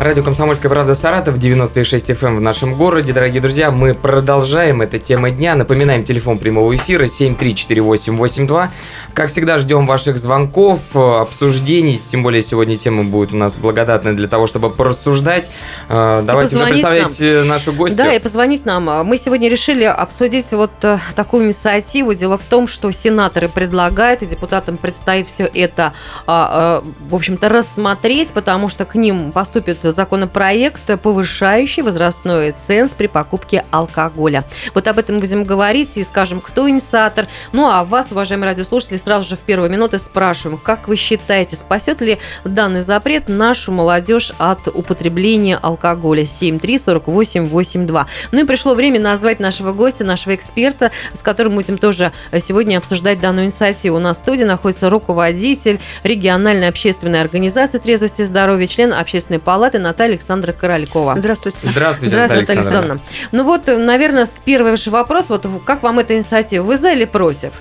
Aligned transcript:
Радио 0.00 0.22
«Комсомольская 0.22 0.70
правда» 0.70 0.94
Саратов, 0.94 1.40
96 1.40 2.10
FM 2.10 2.28
эм 2.28 2.36
в 2.36 2.40
нашем 2.40 2.76
городе. 2.76 3.12
Дорогие 3.12 3.42
друзья, 3.42 3.72
мы 3.72 3.94
продолжаем. 3.94 4.80
Это 4.80 5.00
тема 5.00 5.30
дня. 5.30 5.56
Напоминаем, 5.56 6.04
телефон 6.04 6.38
прямого 6.38 6.76
эфира 6.76 7.02
7348882. 7.06 8.68
Как 9.12 9.28
всегда, 9.28 9.58
ждем 9.58 9.88
ваших 9.88 10.18
звонков, 10.18 10.94
обсуждений. 10.94 12.00
Тем 12.12 12.22
более, 12.22 12.42
сегодня 12.42 12.76
тема 12.76 13.02
будет 13.02 13.32
у 13.32 13.36
нас 13.36 13.56
благодатная 13.56 14.12
для 14.12 14.28
того, 14.28 14.46
чтобы 14.46 14.70
порассуждать. 14.70 15.50
Э, 15.88 16.22
давайте 16.24 16.54
уже 16.54 16.66
представлять 16.66 17.18
нам. 17.18 17.28
Э, 17.28 17.42
нашу 17.42 17.72
гостью. 17.72 17.98
Да, 17.98 18.14
и 18.14 18.20
позвонить 18.20 18.64
нам. 18.64 19.04
Мы 19.04 19.18
сегодня 19.18 19.48
решили 19.48 19.82
обсудить 19.82 20.52
вот 20.52 20.70
э, 20.82 20.98
такую 21.16 21.46
инициативу. 21.46 22.14
Дело 22.14 22.38
в 22.38 22.44
том, 22.44 22.68
что 22.68 22.92
сенаторы 22.92 23.48
предлагают, 23.48 24.22
и 24.22 24.26
депутатам 24.26 24.76
предстоит 24.76 25.26
все 25.26 25.50
это, 25.52 25.92
а, 26.28 26.84
в 27.10 27.16
общем-то, 27.16 27.48
рассмотреть, 27.48 28.28
потому 28.28 28.68
что 28.68 28.84
к 28.84 28.94
ним 28.94 29.32
поступит 29.32 29.87
законопроект, 29.92 30.82
повышающий 31.00 31.82
возрастной 31.82 32.52
ценз 32.52 32.92
при 32.92 33.06
покупке 33.06 33.64
алкоголя. 33.70 34.44
Вот 34.74 34.86
об 34.88 34.98
этом 34.98 35.20
будем 35.20 35.44
говорить 35.44 35.96
и 35.96 36.04
скажем, 36.04 36.40
кто 36.40 36.68
инициатор. 36.68 37.26
Ну 37.52 37.68
а 37.68 37.84
вас, 37.84 38.08
уважаемые 38.10 38.50
радиослушатели, 38.50 38.96
сразу 38.96 39.28
же 39.28 39.36
в 39.36 39.40
первые 39.40 39.70
минуты 39.70 39.98
спрашиваем, 39.98 40.58
как 40.58 40.88
вы 40.88 40.96
считаете, 40.96 41.56
спасет 41.56 42.00
ли 42.00 42.18
данный 42.44 42.82
запрет 42.82 43.28
нашу 43.28 43.72
молодежь 43.72 44.32
от 44.38 44.68
употребления 44.68 45.58
алкоголя? 45.60 46.22
7348882. 46.22 48.06
Ну 48.32 48.40
и 48.40 48.44
пришло 48.44 48.74
время 48.74 49.00
назвать 49.00 49.40
нашего 49.40 49.72
гостя, 49.72 50.04
нашего 50.04 50.34
эксперта, 50.34 50.90
с 51.12 51.22
которым 51.22 51.54
будем 51.54 51.78
тоже 51.78 52.12
сегодня 52.40 52.78
обсуждать 52.78 53.20
данную 53.20 53.46
инициативу. 53.46 53.96
У 53.96 54.00
нас 54.00 54.16
в 54.18 54.20
студии 54.20 54.44
находится 54.44 54.90
руководитель 54.90 55.80
региональной 56.02 56.68
общественной 56.68 57.20
организации 57.20 57.78
трезвости 57.78 58.22
и 58.22 58.24
здоровья, 58.24 58.66
член 58.66 58.92
общественной 58.92 59.40
палаты 59.40 59.77
адвоката 59.78 59.80
Наталья 59.80 60.12
Александра 60.12 60.52
Королькова. 60.52 61.14
Здравствуйте. 61.16 61.58
Здравствуйте, 61.62 62.14
Здравствуйте 62.14 62.40
Наталья 62.40 62.60
Александровна. 62.60 63.00
Ну 63.32 63.44
вот, 63.44 63.66
наверное, 63.66 64.28
первый 64.44 64.76
же 64.76 64.90
вопрос, 64.90 65.30
вот 65.30 65.46
как 65.64 65.82
вам 65.82 65.98
эта 65.98 66.16
инициатива? 66.16 66.64
Вы 66.64 66.76
за 66.76 66.92
или 66.92 67.04
против? 67.04 67.52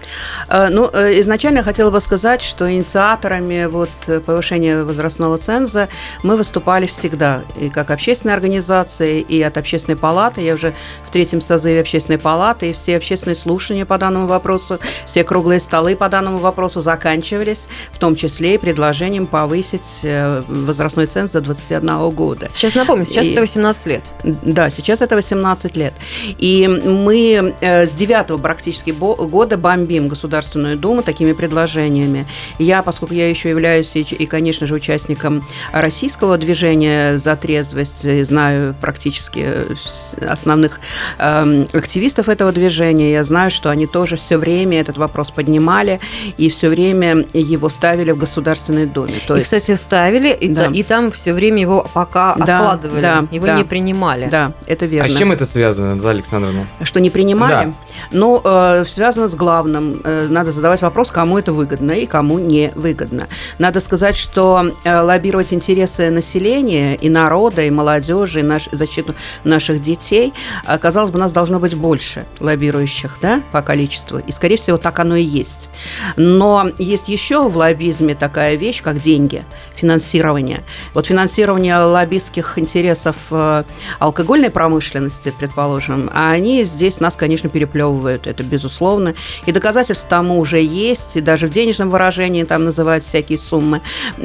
Э, 0.50 0.70
ну, 0.70 0.90
э, 0.92 1.20
изначально 1.22 1.58
я 1.58 1.64
хотела 1.64 1.90
бы 1.90 2.00
сказать, 2.00 2.42
что 2.42 2.72
инициаторами 2.72 3.66
вот 3.66 3.90
повышения 4.26 4.84
возрастного 4.84 5.38
ценза 5.38 5.88
мы 6.24 6.36
выступали 6.36 6.86
всегда, 6.88 7.42
и 7.60 7.70
как 7.70 7.92
общественная 7.92 8.36
организация, 8.36 9.20
и 9.20 9.42
от 9.42 9.58
общественной 9.58 9.98
палаты. 9.98 10.42
Я 10.42 10.54
уже 10.54 10.74
в 11.06 11.12
третьем 11.12 11.42
созыве 11.42 11.80
общественной 11.80 12.20
палаты, 12.20 12.70
и 12.70 12.74
все 12.74 12.98
общественные 12.98 13.36
слушания 13.36 13.86
по 13.86 13.98
данному 13.98 14.28
вопросу, 14.28 14.80
все 15.06 15.24
круглые 15.24 15.60
столы 15.60 15.96
по 15.96 16.10
данному 16.10 16.38
вопросу 16.38 16.82
заканчивались, 16.82 17.68
в 17.92 17.98
том 17.98 18.16
числе 18.16 18.56
и 18.56 18.58
предложением 18.58 19.26
повысить 19.26 20.00
э, 20.04 20.44
возрастной 20.48 21.06
ценз 21.06 21.32
до 21.32 21.42
21 21.42 22.07
года. 22.12 22.48
Сейчас 22.50 22.76
напомню, 22.76 23.06
сейчас 23.06 23.26
и, 23.26 23.32
это 23.32 23.42
18 23.42 23.86
лет. 23.88 24.04
Да, 24.24 24.70
сейчас 24.70 25.02
это 25.02 25.16
18 25.16 25.76
лет. 25.78 25.94
И 26.38 26.68
мы 26.68 27.54
э, 27.62 27.86
с 27.86 27.92
9 27.92 28.42
практически 28.42 28.92
года 28.92 29.58
бомбим 29.58 30.08
Государственную 30.08 30.78
Думу 30.78 31.04
такими 31.04 31.34
предложениями. 31.34 32.28
Я, 32.60 32.82
поскольку 32.82 33.14
я 33.14 33.30
еще 33.30 33.50
являюсь 33.50 33.96
и, 33.96 34.02
и 34.02 34.26
конечно 34.26 34.68
же, 34.68 34.76
участником 34.76 35.44
российского 35.72 36.38
движения 36.38 37.18
за 37.18 37.36
трезвость, 37.36 38.26
знаю 38.26 38.76
практически 38.80 39.64
основных 40.22 40.80
э, 41.18 41.66
активистов 41.74 42.30
этого 42.30 42.52
движения, 42.52 43.12
я 43.12 43.24
знаю, 43.24 43.52
что 43.52 43.70
они 43.70 43.88
тоже 43.88 44.16
все 44.18 44.38
время 44.38 44.80
этот 44.80 44.98
вопрос 44.98 45.32
поднимали 45.32 46.00
и 46.38 46.50
все 46.50 46.70
время 46.70 47.26
его 47.34 47.70
ставили 47.70 48.12
в 48.12 48.18
Государственной 48.18 48.86
Думе. 48.86 49.16
То 49.28 49.36
и, 49.36 49.40
есть... 49.40 49.46
кстати, 49.46 49.76
ставили, 49.76 50.30
и, 50.34 50.48
да. 50.50 50.66
и 50.66 50.84
там 50.84 51.12
все 51.12 51.34
время 51.34 51.62
его 51.62 51.90
пока 51.98 52.36
да, 52.36 52.60
откладывали, 52.60 53.02
да, 53.02 53.26
его 53.32 53.48
да, 53.48 53.56
не 53.56 53.64
принимали. 53.64 54.30
Да, 54.30 54.52
это 54.68 54.86
верно. 54.86 55.08
А 55.08 55.10
с 55.10 55.18
чем 55.18 55.32
это 55.32 55.48
связано, 55.48 55.96
Наталья 55.96 56.18
Александровна? 56.18 56.68
Что 56.84 57.00
не 57.00 57.10
принимали? 57.10 57.66
Да. 57.66 57.74
Ну, 58.12 58.40
э, 58.44 58.86
связано 58.88 59.28
с 59.28 59.34
главным. 59.34 60.00
Э, 60.04 60.28
надо 60.30 60.52
задавать 60.52 60.84
вопрос, 60.84 61.10
кому 61.10 61.40
это 61.40 61.52
выгодно 61.52 61.94
и 61.94 62.06
кому 62.06 62.38
не 62.38 62.72
выгодно. 62.76 63.28
Надо 63.58 63.80
сказать, 63.80 64.16
что 64.16 64.72
э, 64.84 65.00
лоббировать 65.00 65.52
интересы 65.54 66.12
населения 66.12 66.94
и 66.94 67.10
народа, 67.10 67.64
и 67.64 67.72
молодежи, 67.72 68.42
и 68.42 68.44
наш, 68.44 68.70
защиту 68.72 69.16
наших 69.44 69.82
детей, 69.82 70.34
э, 70.68 70.78
казалось 70.78 71.10
бы, 71.10 71.18
нас 71.18 71.32
должно 71.32 71.60
быть 71.60 71.74
больше 71.74 72.26
лоббирующих, 72.40 73.18
да, 73.24 73.42
по 73.52 73.64
количеству. 73.64 74.20
И, 74.20 74.32
скорее 74.32 74.58
всего, 74.58 74.78
так 74.78 75.00
оно 75.00 75.16
и 75.16 75.24
есть. 75.24 75.72
Но 76.16 76.70
есть 76.78 77.08
еще 77.08 77.50
в 77.50 77.58
лоббизме 77.58 78.14
такая 78.14 78.56
вещь, 78.56 78.84
как 78.84 79.02
деньги, 79.02 79.44
финансирование. 79.76 80.62
Вот 80.94 81.08
финансирование 81.08 81.87
лоббистских 81.92 82.58
интересов 82.58 83.16
э, 83.32 83.64
алкогольной 84.00 84.50
промышленности, 84.50 85.34
предположим, 85.38 86.10
а 86.14 86.32
они 86.32 86.64
здесь 86.64 87.00
нас, 87.00 87.16
конечно, 87.16 87.50
переплевывают, 87.50 88.28
это 88.28 88.44
безусловно. 88.44 89.14
И 89.46 89.52
доказательств 89.52 90.08
тому 90.08 90.40
уже 90.40 90.62
есть, 90.62 91.16
и 91.16 91.22
даже 91.22 91.48
в 91.48 91.52
денежном 91.52 91.90
выражении 91.90 92.44
там 92.44 92.66
называют 92.66 93.04
всякие 93.04 93.40
суммы, 93.40 93.82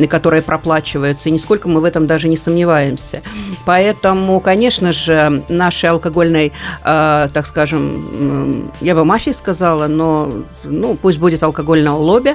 которые 0.09 0.43
проплачиваются, 0.43 1.29
и 1.29 1.33
нисколько 1.33 1.69
мы 1.69 1.81
в 1.81 1.85
этом 1.85 2.07
даже 2.07 2.29
не 2.29 2.37
сомневаемся. 2.37 3.23
Поэтому, 3.65 4.41
конечно 4.41 4.93
же, 4.93 5.43
нашей 5.49 5.91
алкогольной, 5.91 6.53
э, 6.85 7.29
так 7.33 7.47
скажем, 7.47 8.71
я 8.81 8.95
бы 8.95 9.05
мафии 9.05 9.31
сказала, 9.31 9.87
но 9.87 10.31
ну, 10.65 10.97
пусть 11.01 11.19
будет 11.19 11.43
алкогольного 11.43 11.97
лобби, 11.97 12.31
э, 12.31 12.35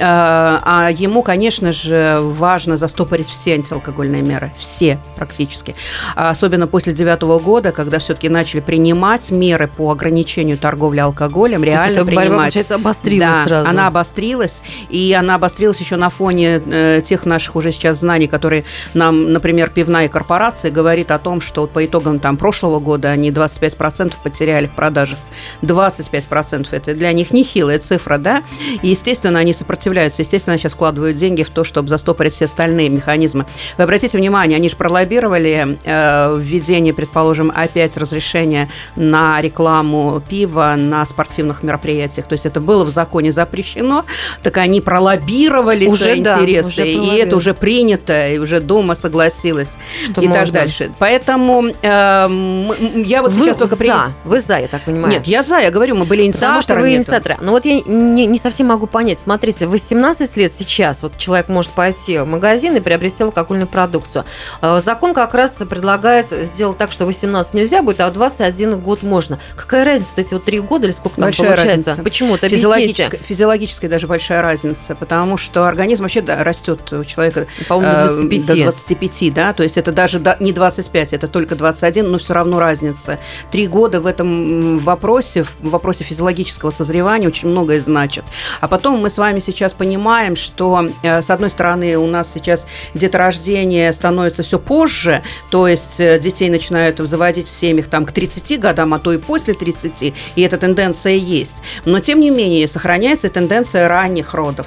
а 0.00 0.90
ему, 0.92 1.22
конечно 1.22 1.72
же, 1.72 2.18
важно 2.20 2.76
застопорить 2.76 3.28
все 3.28 3.54
антиалкогольные 3.54 4.22
меры 4.22 4.52
все 4.68 4.98
практически. 5.16 5.74
Особенно 6.14 6.66
после 6.66 6.92
девятого 6.92 7.38
года, 7.38 7.72
когда 7.72 7.98
все-таки 7.98 8.28
начали 8.28 8.60
принимать 8.60 9.30
меры 9.30 9.68
по 9.68 9.90
ограничению 9.90 10.58
торговли 10.58 11.00
алкоголем, 11.00 11.64
реально 11.64 12.04
принимать. 12.04 12.28
Борьба, 12.28 12.42
получается, 12.42 12.74
обострилась 12.74 13.28
да, 13.28 13.44
сразу. 13.44 13.68
она 13.68 13.86
обострилась, 13.86 14.62
и 14.88 15.12
она 15.18 15.36
обострилась 15.36 15.78
еще 15.78 15.96
на 15.96 16.10
фоне 16.10 16.62
э, 16.64 17.02
тех 17.04 17.24
наших 17.24 17.56
уже 17.56 17.72
сейчас 17.72 17.98
знаний, 17.98 18.28
которые 18.28 18.64
нам, 18.94 19.32
например, 19.32 19.70
пивная 19.70 20.08
корпорация 20.08 20.70
говорит 20.70 21.10
о 21.10 21.18
том, 21.18 21.40
что 21.40 21.62
вот 21.62 21.70
по 21.70 21.84
итогам 21.84 22.18
там 22.18 22.36
прошлого 22.36 22.78
года 22.78 23.10
они 23.10 23.30
25% 23.30 24.14
потеряли 24.22 24.66
в 24.66 24.72
продажах. 24.72 25.18
25% 25.62 26.68
это 26.70 26.94
для 26.94 27.12
них 27.12 27.30
нехилая 27.30 27.78
цифра, 27.78 28.18
да? 28.18 28.42
И, 28.82 28.88
естественно, 28.88 29.38
они 29.38 29.52
сопротивляются, 29.52 30.22
естественно, 30.22 30.58
сейчас 30.58 30.72
вкладывают 30.72 31.16
деньги 31.16 31.42
в 31.42 31.50
то, 31.50 31.64
чтобы 31.64 31.88
застопорить 31.88 32.34
все 32.34 32.44
остальные 32.44 32.88
механизмы. 32.88 33.46
Вы 33.76 33.84
обратите 33.84 34.18
внимание, 34.18 34.47
они 34.54 34.68
же 34.68 34.76
пролоббировали 34.76 35.78
э, 35.84 36.36
введение, 36.38 36.94
предположим, 36.94 37.52
опять 37.54 37.96
разрешения 37.96 38.68
на 38.96 39.40
рекламу 39.40 40.22
пива 40.28 40.74
на 40.76 41.04
спортивных 41.06 41.62
мероприятиях. 41.62 42.26
То 42.26 42.34
есть 42.34 42.46
это 42.46 42.60
было 42.60 42.84
в 42.84 42.90
законе 42.90 43.32
запрещено, 43.32 44.04
так 44.42 44.56
они 44.58 44.80
пролоббировали 44.80 45.86
уже, 45.86 46.04
свои 46.04 46.22
да, 46.22 46.40
интересы, 46.40 46.68
уже 46.68 46.88
и 46.88 47.16
это 47.16 47.36
уже 47.36 47.54
принято, 47.54 48.28
и 48.28 48.38
уже 48.38 48.60
Дума 48.60 48.94
согласилась 48.94 49.70
Что 50.04 50.20
и 50.20 50.28
можно. 50.28 50.44
так 50.44 50.52
дальше. 50.52 50.90
Поэтому 50.98 51.66
э, 51.66 51.72
я 51.82 53.22
вот 53.22 53.32
вы 53.32 53.44
сейчас 53.44 53.56
только... 53.56 53.76
за, 53.76 53.76
при... 53.76 53.92
вы 54.24 54.40
за, 54.40 54.58
я 54.58 54.68
так 54.68 54.82
понимаю. 54.82 55.12
Нет, 55.12 55.26
я 55.26 55.42
за, 55.42 55.58
я 55.58 55.70
говорю, 55.70 55.96
мы 55.96 56.04
были 56.04 56.22
инициаторами. 56.22 56.60
Потому 56.60 56.62
что 56.62 56.74
вы 56.82 56.94
инициаторы. 56.94 57.36
Но 57.40 57.52
вот 57.52 57.64
я 57.64 57.80
не, 57.80 58.26
не 58.26 58.38
совсем 58.38 58.68
могу 58.68 58.86
понять. 58.86 59.18
Смотрите, 59.18 59.66
18 59.66 60.36
лет 60.36 60.52
сейчас 60.58 61.02
вот 61.02 61.16
человек 61.16 61.48
может 61.48 61.70
пойти 61.72 62.18
в 62.18 62.26
магазин 62.26 62.76
и 62.76 62.80
приобрести 62.80 63.22
алкогольную 63.22 63.66
продукцию. 63.66 64.24
Э, 64.62 64.80
закон 64.84 65.14
как 65.14 65.34
раз 65.34 65.52
предлагает 65.52 66.26
сделать 66.30 66.78
так, 66.78 66.92
что 66.92 67.06
18 67.06 67.54
нельзя 67.54 67.82
будет, 67.82 68.00
а 68.00 68.10
в 68.10 68.12
21 68.12 68.78
год 68.78 69.02
можно. 69.02 69.38
Какая 69.56 69.84
разница, 69.84 70.10
вот 70.16 70.26
эти 70.26 70.34
вот 70.34 70.44
три 70.44 70.60
года 70.60 70.86
или 70.86 70.92
сколько 70.92 71.16
там 71.16 71.24
большая 71.24 71.48
получается? 71.48 71.90
Разница. 71.90 72.04
Почему? 72.04 72.34
Это 72.34 72.48
физиологическая, 72.48 73.20
физиологическая 73.20 73.90
даже 73.90 74.06
большая 74.06 74.42
разница, 74.42 74.94
потому 74.94 75.36
что 75.36 75.66
организм 75.66 76.02
вообще 76.02 76.20
да, 76.20 76.44
растет 76.44 76.92
у 76.92 77.04
человека 77.04 77.46
По-моему, 77.68 77.92
до 77.92 78.06
25. 78.06 78.50
Э, 78.50 78.54
до 78.54 78.62
25, 78.64 79.34
да, 79.34 79.52
то 79.52 79.62
есть 79.62 79.76
это 79.76 79.92
даже 79.92 80.20
не 80.40 80.52
25, 80.52 81.12
это 81.12 81.28
только 81.28 81.56
21, 81.56 82.10
но 82.10 82.18
все 82.18 82.34
равно 82.34 82.60
разница. 82.60 83.18
Три 83.50 83.66
года 83.66 84.00
в 84.00 84.06
этом 84.06 84.78
вопросе, 84.78 85.44
в 85.44 85.52
вопросе 85.62 86.04
физиологического 86.04 86.70
созревания 86.70 87.28
очень 87.28 87.48
многое 87.48 87.80
значит. 87.80 88.24
А 88.60 88.68
потом 88.68 89.00
мы 89.00 89.10
с 89.10 89.18
вами 89.18 89.40
сейчас 89.40 89.72
понимаем, 89.72 90.36
что, 90.36 90.88
э, 91.02 91.22
с 91.22 91.30
одной 91.30 91.50
стороны, 91.50 91.96
у 91.96 92.06
нас 92.06 92.18
нас 92.18 92.32
сейчас 92.32 92.66
деторождение 92.94 93.92
становится 93.92 94.27
все 94.42 94.58
позже, 94.58 95.22
то 95.50 95.68
есть 95.68 95.98
э, 95.98 96.18
детей 96.18 96.50
начинают 96.50 96.98
заводить 96.98 97.46
в 97.46 97.50
семьях 97.50 97.88
там 97.88 98.06
к 98.06 98.12
30 98.12 98.60
годам, 98.60 98.94
а 98.94 98.98
то 98.98 99.12
и 99.12 99.18
после 99.18 99.54
30, 99.54 100.14
и 100.36 100.42
эта 100.42 100.58
тенденция 100.58 101.14
есть. 101.14 101.56
Но, 101.84 102.00
тем 102.00 102.20
не 102.20 102.30
менее, 102.30 102.68
сохраняется 102.68 103.28
тенденция 103.28 103.88
ранних 103.88 104.34
родов. 104.34 104.66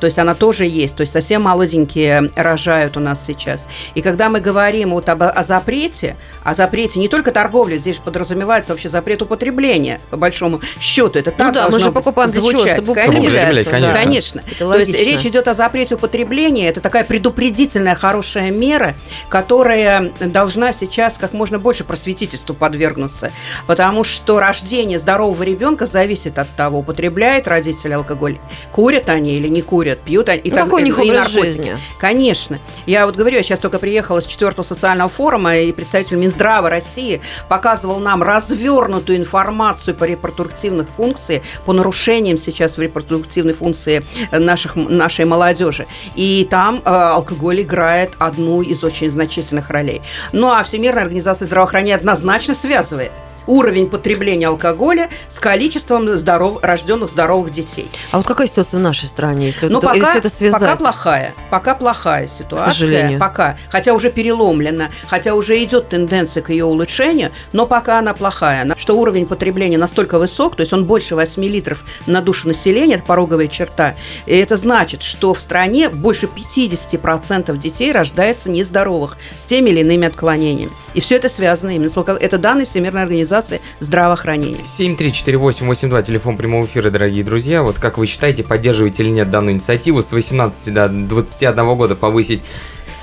То 0.00 0.06
есть 0.06 0.18
она 0.18 0.34
тоже 0.34 0.64
есть. 0.66 0.96
То 0.96 1.02
есть 1.02 1.12
совсем 1.12 1.42
молоденькие 1.42 2.30
рожают 2.36 2.96
у 2.96 3.00
нас 3.00 3.24
сейчас. 3.26 3.66
И 3.94 4.02
когда 4.02 4.28
мы 4.28 4.40
говорим 4.40 4.90
вот 4.90 5.08
об, 5.08 5.22
о 5.22 5.42
запрете, 5.42 6.16
о 6.44 6.54
запрете 6.54 6.98
не 6.98 7.08
только 7.08 7.30
торговли, 7.32 7.76
здесь 7.78 7.96
подразумевается 7.96 8.72
вообще 8.72 8.88
запрет 8.88 9.22
употребления, 9.22 10.00
по 10.10 10.16
большому 10.16 10.60
счету. 10.80 11.18
Это 11.18 11.30
Ну 11.30 11.36
так 11.36 11.54
да, 11.54 11.68
мы 11.68 11.78
же 11.78 11.92
покупаем 11.92 12.30
для 12.30 12.40
чего? 12.40 12.50
звучать. 12.50 12.82
Чтобы 12.82 12.94
Конечно. 12.94 13.70
конечно. 13.70 13.92
Конечно. 13.92 14.42
Это 14.50 14.68
То 14.68 14.76
есть 14.76 14.92
речь 14.92 15.26
идет 15.26 15.48
о 15.48 15.54
запрете 15.54 15.94
употребления. 15.94 16.68
Это 16.68 16.80
такая 16.80 17.04
предупредительная 17.04 17.94
хорошая 17.94 18.50
мера, 18.50 18.94
которая 19.28 20.10
должна 20.20 20.72
сейчас 20.72 21.16
как 21.18 21.32
можно 21.32 21.58
больше 21.58 21.84
просветительству 21.84 22.54
подвергнуться. 22.54 23.32
Потому 23.66 24.04
что 24.04 24.40
рождение 24.40 24.98
здорового 24.98 25.42
ребенка 25.42 25.86
зависит 25.86 26.38
от 26.38 26.48
того, 26.50 26.80
употребляет 26.80 27.48
родитель 27.48 27.94
алкоголь, 27.94 28.38
курят 28.72 29.08
они 29.08 29.36
или 29.36 29.48
не 29.48 29.61
курят, 29.62 30.00
пьют 30.00 30.28
они. 30.28 30.40
И 30.42 30.50
Ну, 30.50 30.56
так- 30.56 30.64
какой 30.66 30.82
у 30.82 30.84
них 30.84 30.98
и 30.98 31.02
образ 31.02 31.18
наркотики. 31.32 31.42
жизни? 31.44 31.76
Конечно. 32.00 32.58
Я 32.86 33.06
вот 33.06 33.16
говорю, 33.16 33.36
я 33.36 33.42
сейчас 33.42 33.58
только 33.58 33.78
приехала 33.78 34.20
с 34.20 34.26
четвертого 34.26 34.64
социального 34.64 35.08
форума, 35.08 35.56
и 35.56 35.72
представитель 35.72 36.16
Минздрава 36.16 36.68
России 36.70 37.20
показывал 37.48 37.98
нам 37.98 38.22
развернутую 38.22 39.18
информацию 39.18 39.94
по 39.94 40.04
репродуктивных 40.04 40.88
функциях, 40.96 41.42
по 41.64 41.72
нарушениям 41.72 42.38
сейчас 42.38 42.76
в 42.76 42.80
репродуктивной 42.80 43.54
функции 43.54 44.04
наших, 44.30 44.76
нашей 44.76 45.24
молодежи. 45.24 45.86
И 46.14 46.46
там 46.50 46.82
э, 46.84 46.90
алкоголь 46.90 47.62
играет 47.62 48.12
одну 48.18 48.62
из 48.62 48.82
очень 48.84 49.10
значительных 49.10 49.70
ролей. 49.70 50.02
Ну 50.32 50.50
а 50.50 50.62
Всемирная 50.62 51.04
организация 51.04 51.46
здравоохранения 51.46 51.94
однозначно 51.94 52.54
связывает 52.54 53.10
уровень 53.46 53.88
потребления 53.88 54.48
алкоголя 54.48 55.10
с 55.28 55.38
количеством 55.38 56.08
здоров... 56.16 56.62
рожденных 56.62 57.10
здоровых 57.10 57.52
детей. 57.52 57.90
А 58.10 58.18
вот 58.18 58.26
какая 58.26 58.46
ситуация 58.46 58.78
в 58.78 58.82
нашей 58.82 59.08
стране, 59.08 59.46
если, 59.46 59.68
Но 59.68 59.80
вот 59.80 59.84
это, 59.84 59.94
пока, 59.94 60.06
если 60.06 60.20
это 60.20 60.28
связать? 60.28 60.60
пока 60.60 60.76
плохая, 60.76 61.34
пока 61.50 61.74
плохая 61.74 62.28
ситуация, 62.28 62.72
сожалению. 62.72 63.18
пока, 63.18 63.56
хотя 63.70 63.94
уже 63.94 64.10
переломлена, 64.10 64.90
хотя 65.06 65.34
уже 65.34 65.62
идет 65.62 65.88
тенденция 65.88 66.42
к 66.42 66.50
ее 66.50 66.64
улучшению, 66.64 67.30
но 67.52 67.66
пока 67.66 67.98
она 67.98 68.14
плохая, 68.14 68.74
что 68.76 68.96
уровень 68.98 69.26
потребления 69.26 69.78
настолько 69.78 70.18
высок, 70.18 70.56
то 70.56 70.60
есть 70.60 70.72
он 70.72 70.84
больше 70.84 71.14
8 71.14 71.42
литров 71.44 71.84
на 72.06 72.20
душу 72.20 72.48
населения, 72.48 72.94
это 72.94 73.04
пороговая 73.04 73.48
черта, 73.48 73.94
и 74.26 74.36
это 74.36 74.56
значит, 74.56 75.02
что 75.02 75.34
в 75.34 75.40
стране 75.40 75.88
больше 75.88 76.26
50% 76.26 77.56
детей 77.58 77.92
рождается 77.92 78.50
нездоровых 78.50 79.16
с 79.38 79.44
теми 79.46 79.70
или 79.70 79.80
иными 79.80 80.06
отклонениями. 80.06 80.72
И 80.94 81.00
все 81.00 81.16
это 81.16 81.28
связано 81.28 81.70
именно 81.70 81.88
с 81.88 81.96
алкоголем. 81.96 82.24
Это 82.24 82.38
данные 82.38 82.66
Всемирной 82.66 83.02
организации 83.02 83.31
здравоохранения. 83.80 84.58
7373882, 84.64 86.02
телефон 86.02 86.36
прямого 86.36 86.66
эфира, 86.66 86.90
дорогие 86.90 87.24
друзья. 87.24 87.62
Вот 87.62 87.78
как 87.78 87.96
вы 87.98 88.06
считаете, 88.06 88.42
поддерживаете 88.44 89.02
или 89.02 89.10
нет 89.10 89.30
данную 89.30 89.54
инициативу 89.54 90.02
с 90.02 90.12
18 90.12 90.72
до 90.72 90.88
21 90.88 91.74
года 91.74 91.94
повысить 91.94 92.42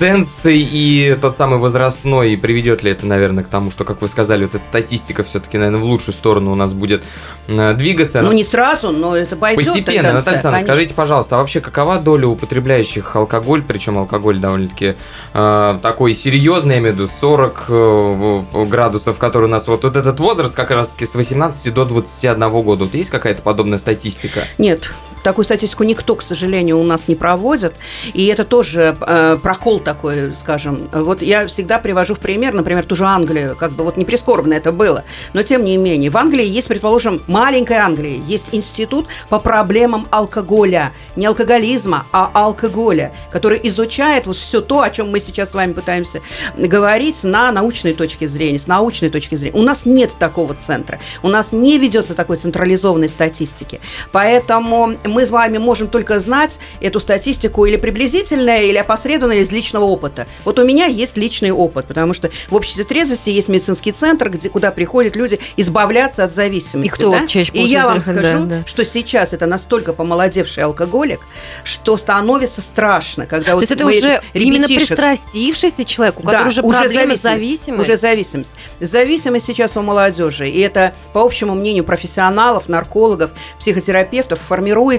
ценсы 0.00 0.56
и 0.56 1.14
тот 1.20 1.36
самый 1.36 1.58
возрастной, 1.58 2.32
и 2.32 2.36
приведет 2.36 2.82
ли 2.82 2.90
это, 2.90 3.04
наверное, 3.04 3.44
к 3.44 3.48
тому, 3.48 3.70
что, 3.70 3.84
как 3.84 4.00
вы 4.00 4.08
сказали, 4.08 4.44
вот 4.44 4.54
эта 4.54 4.64
статистика 4.64 5.22
все-таки, 5.24 5.58
наверное, 5.58 5.80
в 5.80 5.84
лучшую 5.84 6.14
сторону 6.14 6.52
у 6.52 6.54
нас 6.54 6.72
будет 6.72 7.02
э, 7.48 7.74
двигаться. 7.74 8.22
Ну, 8.22 8.32
не 8.32 8.42
сразу, 8.42 8.92
но 8.92 9.14
это 9.14 9.36
пойдет. 9.36 9.66
Постепенно, 9.66 10.14
Наталья 10.14 10.36
Александровна, 10.36 10.66
скажите, 10.66 10.94
пожалуйста, 10.94 11.36
а 11.36 11.40
вообще 11.40 11.60
какова 11.60 11.98
доля 11.98 12.28
употребляющих 12.28 13.14
алкоголь, 13.14 13.62
причем 13.62 13.98
алкоголь 13.98 14.38
довольно-таки 14.38 14.94
э, 15.34 15.78
такой 15.82 16.14
серьезный, 16.14 16.76
я 16.76 16.80
имею 16.80 16.94
в 16.94 16.96
виду 16.96 17.10
40 17.20 17.64
э, 17.68 18.40
градусов, 18.70 19.18
который 19.18 19.44
у 19.44 19.48
нас 19.48 19.66
вот, 19.66 19.84
вот 19.84 19.96
этот 19.96 20.18
возраст 20.18 20.54
как 20.54 20.70
раз-таки 20.70 21.04
с 21.04 21.14
18 21.14 21.74
до 21.74 21.84
21 21.84 22.50
года. 22.62 22.84
Вот 22.84 22.94
есть 22.94 23.10
какая-то 23.10 23.42
подобная 23.42 23.76
статистика? 23.76 24.44
Нет, 24.56 24.90
такую 25.22 25.44
статистику 25.44 25.84
никто, 25.84 26.14
к 26.14 26.22
сожалению, 26.22 26.78
у 26.78 26.84
нас 26.84 27.08
не 27.08 27.14
проводит. 27.14 27.74
И 28.12 28.26
это 28.26 28.44
тоже 28.44 28.96
э, 29.00 29.36
прокол 29.42 29.80
такой, 29.80 30.34
скажем. 30.36 30.88
Вот 30.92 31.22
я 31.22 31.46
всегда 31.46 31.78
привожу 31.78 32.14
в 32.14 32.18
пример, 32.18 32.54
например, 32.54 32.84
ту 32.84 32.96
же 32.96 33.04
Англию. 33.04 33.54
Как 33.56 33.72
бы 33.72 33.84
вот 33.84 33.96
не 33.96 34.04
прискорбно 34.04 34.54
это 34.54 34.72
было. 34.72 35.04
Но 35.32 35.42
тем 35.42 35.64
не 35.64 35.76
менее, 35.76 36.10
в 36.10 36.16
Англии 36.16 36.46
есть, 36.46 36.68
предположим, 36.68 37.20
маленькой 37.26 37.78
Англии, 37.78 38.22
есть 38.26 38.48
институт 38.52 39.06
по 39.28 39.38
проблемам 39.38 40.06
алкоголя. 40.10 40.92
Не 41.16 41.26
алкоголизма, 41.26 42.04
а 42.12 42.30
алкоголя, 42.32 43.12
который 43.30 43.60
изучает 43.64 44.26
вот 44.26 44.36
все 44.36 44.60
то, 44.60 44.82
о 44.82 44.90
чем 44.90 45.10
мы 45.10 45.20
сейчас 45.20 45.50
с 45.50 45.54
вами 45.54 45.72
пытаемся 45.72 46.20
говорить 46.56 47.22
на 47.22 47.52
научной 47.52 47.94
точке 47.94 48.26
зрения, 48.26 48.58
с 48.58 48.66
научной 48.66 49.10
точки 49.10 49.34
зрения. 49.34 49.58
У 49.58 49.62
нас 49.62 49.84
нет 49.84 50.12
такого 50.18 50.54
центра. 50.54 50.98
У 51.22 51.28
нас 51.28 51.52
не 51.52 51.78
ведется 51.78 52.14
такой 52.14 52.36
централизованной 52.36 53.08
статистики. 53.08 53.80
Поэтому 54.12 54.94
мы 55.10 55.26
с 55.26 55.30
вами 55.30 55.58
можем 55.58 55.88
только 55.88 56.18
знать 56.18 56.58
эту 56.80 57.00
статистику 57.00 57.64
или 57.66 57.76
приблизительно, 57.76 58.62
или 58.62 58.76
опосредованно 58.76 59.38
из 59.38 59.50
личного 59.50 59.84
опыта. 59.84 60.26
Вот 60.44 60.58
у 60.58 60.64
меня 60.64 60.86
есть 60.86 61.16
личный 61.16 61.50
опыт, 61.50 61.86
потому 61.86 62.14
что 62.14 62.30
в 62.48 62.54
обществе 62.54 62.84
трезвости 62.84 63.30
есть 63.30 63.48
медицинский 63.48 63.92
центр, 63.92 64.30
где, 64.30 64.48
куда 64.48 64.70
приходят 64.70 65.16
люди 65.16 65.38
избавляться 65.56 66.24
от 66.24 66.32
зависимости. 66.32 66.86
И 66.86 66.90
кто 66.90 67.10
да? 67.10 67.26
чаще 67.26 67.52
И 67.52 67.62
я 67.62 67.86
вам 67.86 68.00
получает, 68.00 68.22
да, 68.22 68.30
скажу, 68.30 68.46
да. 68.46 68.62
что 68.66 68.84
сейчас 68.84 69.32
это 69.32 69.46
настолько 69.46 69.92
помолодевший 69.92 70.64
алкоголик, 70.64 71.20
что 71.64 71.96
становится 71.96 72.60
страшно, 72.60 73.26
когда 73.26 73.50
То 73.50 73.54
вот 73.54 73.60
есть 73.60 73.72
это 73.72 73.86
уже 73.86 73.98
этих 73.98 74.22
именно 74.34 74.66
ребятишек- 74.66 74.88
пристрастившийся 74.88 75.84
человек, 75.84 76.20
у 76.20 76.22
да, 76.22 76.32
которого 76.32 76.48
уже 76.48 76.62
проблемы 76.62 77.16
зависимость, 77.16 77.22
зависимость. 77.22 77.88
Уже 77.88 77.96
зависимость. 77.98 78.50
Зависимость 78.80 79.46
сейчас 79.46 79.76
у 79.76 79.82
молодежи. 79.82 80.48
И 80.48 80.60
это, 80.60 80.92
по 81.12 81.22
общему 81.22 81.54
мнению 81.54 81.84
профессионалов, 81.84 82.68
наркологов, 82.68 83.30
психотерапевтов, 83.58 84.38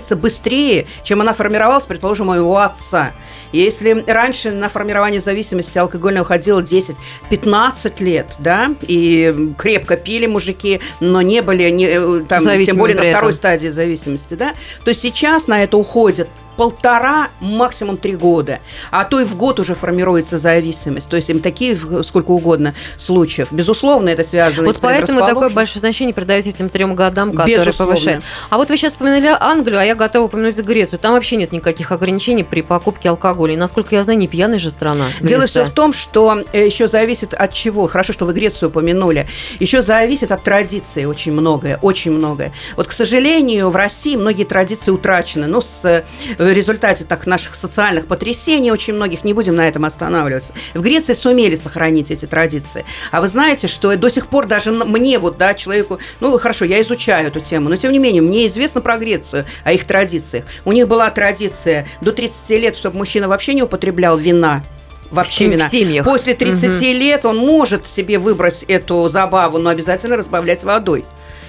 формируется 0.01 0.15
быстрее, 0.15 0.87
чем 1.03 1.21
она 1.21 1.33
формировалась, 1.33 1.85
предположим, 1.85 2.27
у 2.27 2.31
моего 2.31 2.57
отца. 2.57 3.11
Если 3.51 4.03
раньше 4.07 4.51
на 4.51 4.69
формирование 4.69 5.21
зависимости 5.21 5.77
алкогольного 5.77 6.23
уходило 6.23 6.61
10-15 6.61 8.03
лет, 8.03 8.27
да, 8.39 8.71
и 8.81 9.53
крепко 9.57 9.97
пили 9.97 10.25
мужики, 10.27 10.79
но 10.99 11.21
не 11.21 11.41
были, 11.41 11.69
не, 11.69 11.85
э, 11.85 12.21
там, 12.27 12.43
Зависимы 12.43 12.65
тем 12.65 12.77
более 12.77 12.95
на 12.95 13.01
при 13.01 13.09
этом. 13.09 13.19
второй 13.19 13.33
стадии 13.33 13.67
зависимости, 13.67 14.35
да, 14.35 14.53
то 14.85 14.93
сейчас 14.93 15.47
на 15.47 15.63
это 15.63 15.77
уходит 15.77 16.27
полтора, 16.57 17.29
максимум 17.39 17.97
три 17.97 18.15
года. 18.15 18.59
А 18.91 19.05
то 19.05 19.19
и 19.19 19.23
в 19.23 19.35
год 19.35 19.59
уже 19.59 19.75
формируется 19.75 20.37
зависимость. 20.37 21.09
То 21.09 21.15
есть 21.15 21.29
им 21.29 21.39
такие 21.39 21.77
сколько 22.03 22.31
угодно 22.31 22.73
случаев. 22.97 23.49
Безусловно, 23.51 24.09
это 24.09 24.23
связано 24.23 24.67
Вот 24.67 24.77
с 24.77 24.79
поэтому 24.79 25.19
такое 25.19 25.49
большое 25.49 25.79
значение 25.79 26.13
придаете 26.13 26.49
этим 26.49 26.69
трем 26.69 26.95
годам, 26.95 27.31
которые 27.31 27.57
Безусловно. 27.57 27.93
повышают. 27.93 28.23
А 28.49 28.57
вот 28.57 28.69
вы 28.69 28.77
сейчас 28.77 28.93
вспоминали 28.93 29.35
Англию, 29.39 29.79
а 29.79 29.83
я 29.85 29.95
готова 29.95 30.25
упомянуть 30.25 30.57
Грецию. 30.57 30.99
Там 30.99 31.13
вообще 31.13 31.35
нет 31.35 31.51
никаких 31.51 31.91
ограничений 31.91 32.43
при 32.43 32.61
покупке 32.61 33.09
алкоголя. 33.09 33.53
И, 33.53 33.57
насколько 33.57 33.95
я 33.95 34.03
знаю, 34.03 34.19
не 34.19 34.27
пьяная 34.27 34.59
же 34.59 34.69
страна. 34.69 35.07
Дело 35.19 35.41
Греция. 35.41 35.63
все 35.63 35.71
в 35.71 35.73
том, 35.73 35.93
что 35.93 36.43
э, 36.53 36.65
еще 36.65 36.87
зависит 36.87 37.33
от 37.33 37.53
чего. 37.53 37.87
Хорошо, 37.87 38.13
что 38.13 38.25
вы 38.25 38.33
Грецию 38.33 38.69
упомянули. 38.69 39.27
Еще 39.59 39.81
зависит 39.81 40.31
от 40.31 40.43
традиции 40.43 41.05
очень 41.05 41.31
многое, 41.31 41.77
очень 41.81 42.11
многое. 42.11 42.53
Вот, 42.75 42.87
к 42.87 42.91
сожалению, 42.91 43.69
в 43.69 43.75
России 43.75 44.15
многие 44.15 44.43
традиции 44.43 44.91
утрачены. 44.91 45.47
Но 45.47 45.61
с, 45.61 45.83
э, 45.83 46.03
в 46.45 46.51
результате 46.51 47.03
так, 47.03 47.27
наших 47.27 47.55
социальных 47.55 48.07
потрясений 48.07 48.71
очень 48.71 48.93
многих, 48.93 49.23
не 49.23 49.33
будем 49.33 49.55
на 49.55 49.67
этом 49.67 49.85
останавливаться. 49.85 50.53
В 50.73 50.81
Греции 50.81 51.13
сумели 51.13 51.55
сохранить 51.55 52.09
эти 52.09 52.25
традиции. 52.25 52.83
А 53.11 53.21
вы 53.21 53.27
знаете, 53.27 53.67
что 53.67 53.95
до 53.95 54.09
сих 54.09 54.27
пор 54.27 54.47
даже 54.47 54.71
мне, 54.71 55.19
вот, 55.19 55.37
да, 55.37 55.53
человеку, 55.53 55.99
ну, 56.19 56.37
хорошо, 56.39 56.65
я 56.65 56.81
изучаю 56.81 57.27
эту 57.27 57.41
тему, 57.41 57.69
но, 57.69 57.75
тем 57.75 57.91
не 57.91 57.99
менее, 57.99 58.21
мне 58.21 58.47
известно 58.47 58.81
про 58.81 58.97
Грецию, 58.97 59.45
о 59.63 59.71
их 59.71 59.85
традициях. 59.85 60.45
У 60.65 60.71
них 60.71 60.87
была 60.87 61.09
традиция 61.11 61.87
до 62.01 62.11
30 62.11 62.49
лет, 62.51 62.75
чтобы 62.75 62.97
мужчина 62.97 63.27
вообще 63.27 63.53
не 63.53 63.63
употреблял 63.63 64.17
вина. 64.17 64.63
Вообще 65.11 65.47
вина. 65.47 65.67
в 65.67 65.71
семьях. 65.71 66.05
После 66.05 66.33
30 66.33 66.81
лет 66.81 67.25
он 67.25 67.37
может 67.37 67.85
себе 67.85 68.17
выбрать 68.17 68.63
эту 68.63 69.09
забаву, 69.09 69.57
но 69.57 69.69
обязательно 69.69 70.15
разбавлять 70.15 70.63
водой. 70.63 71.03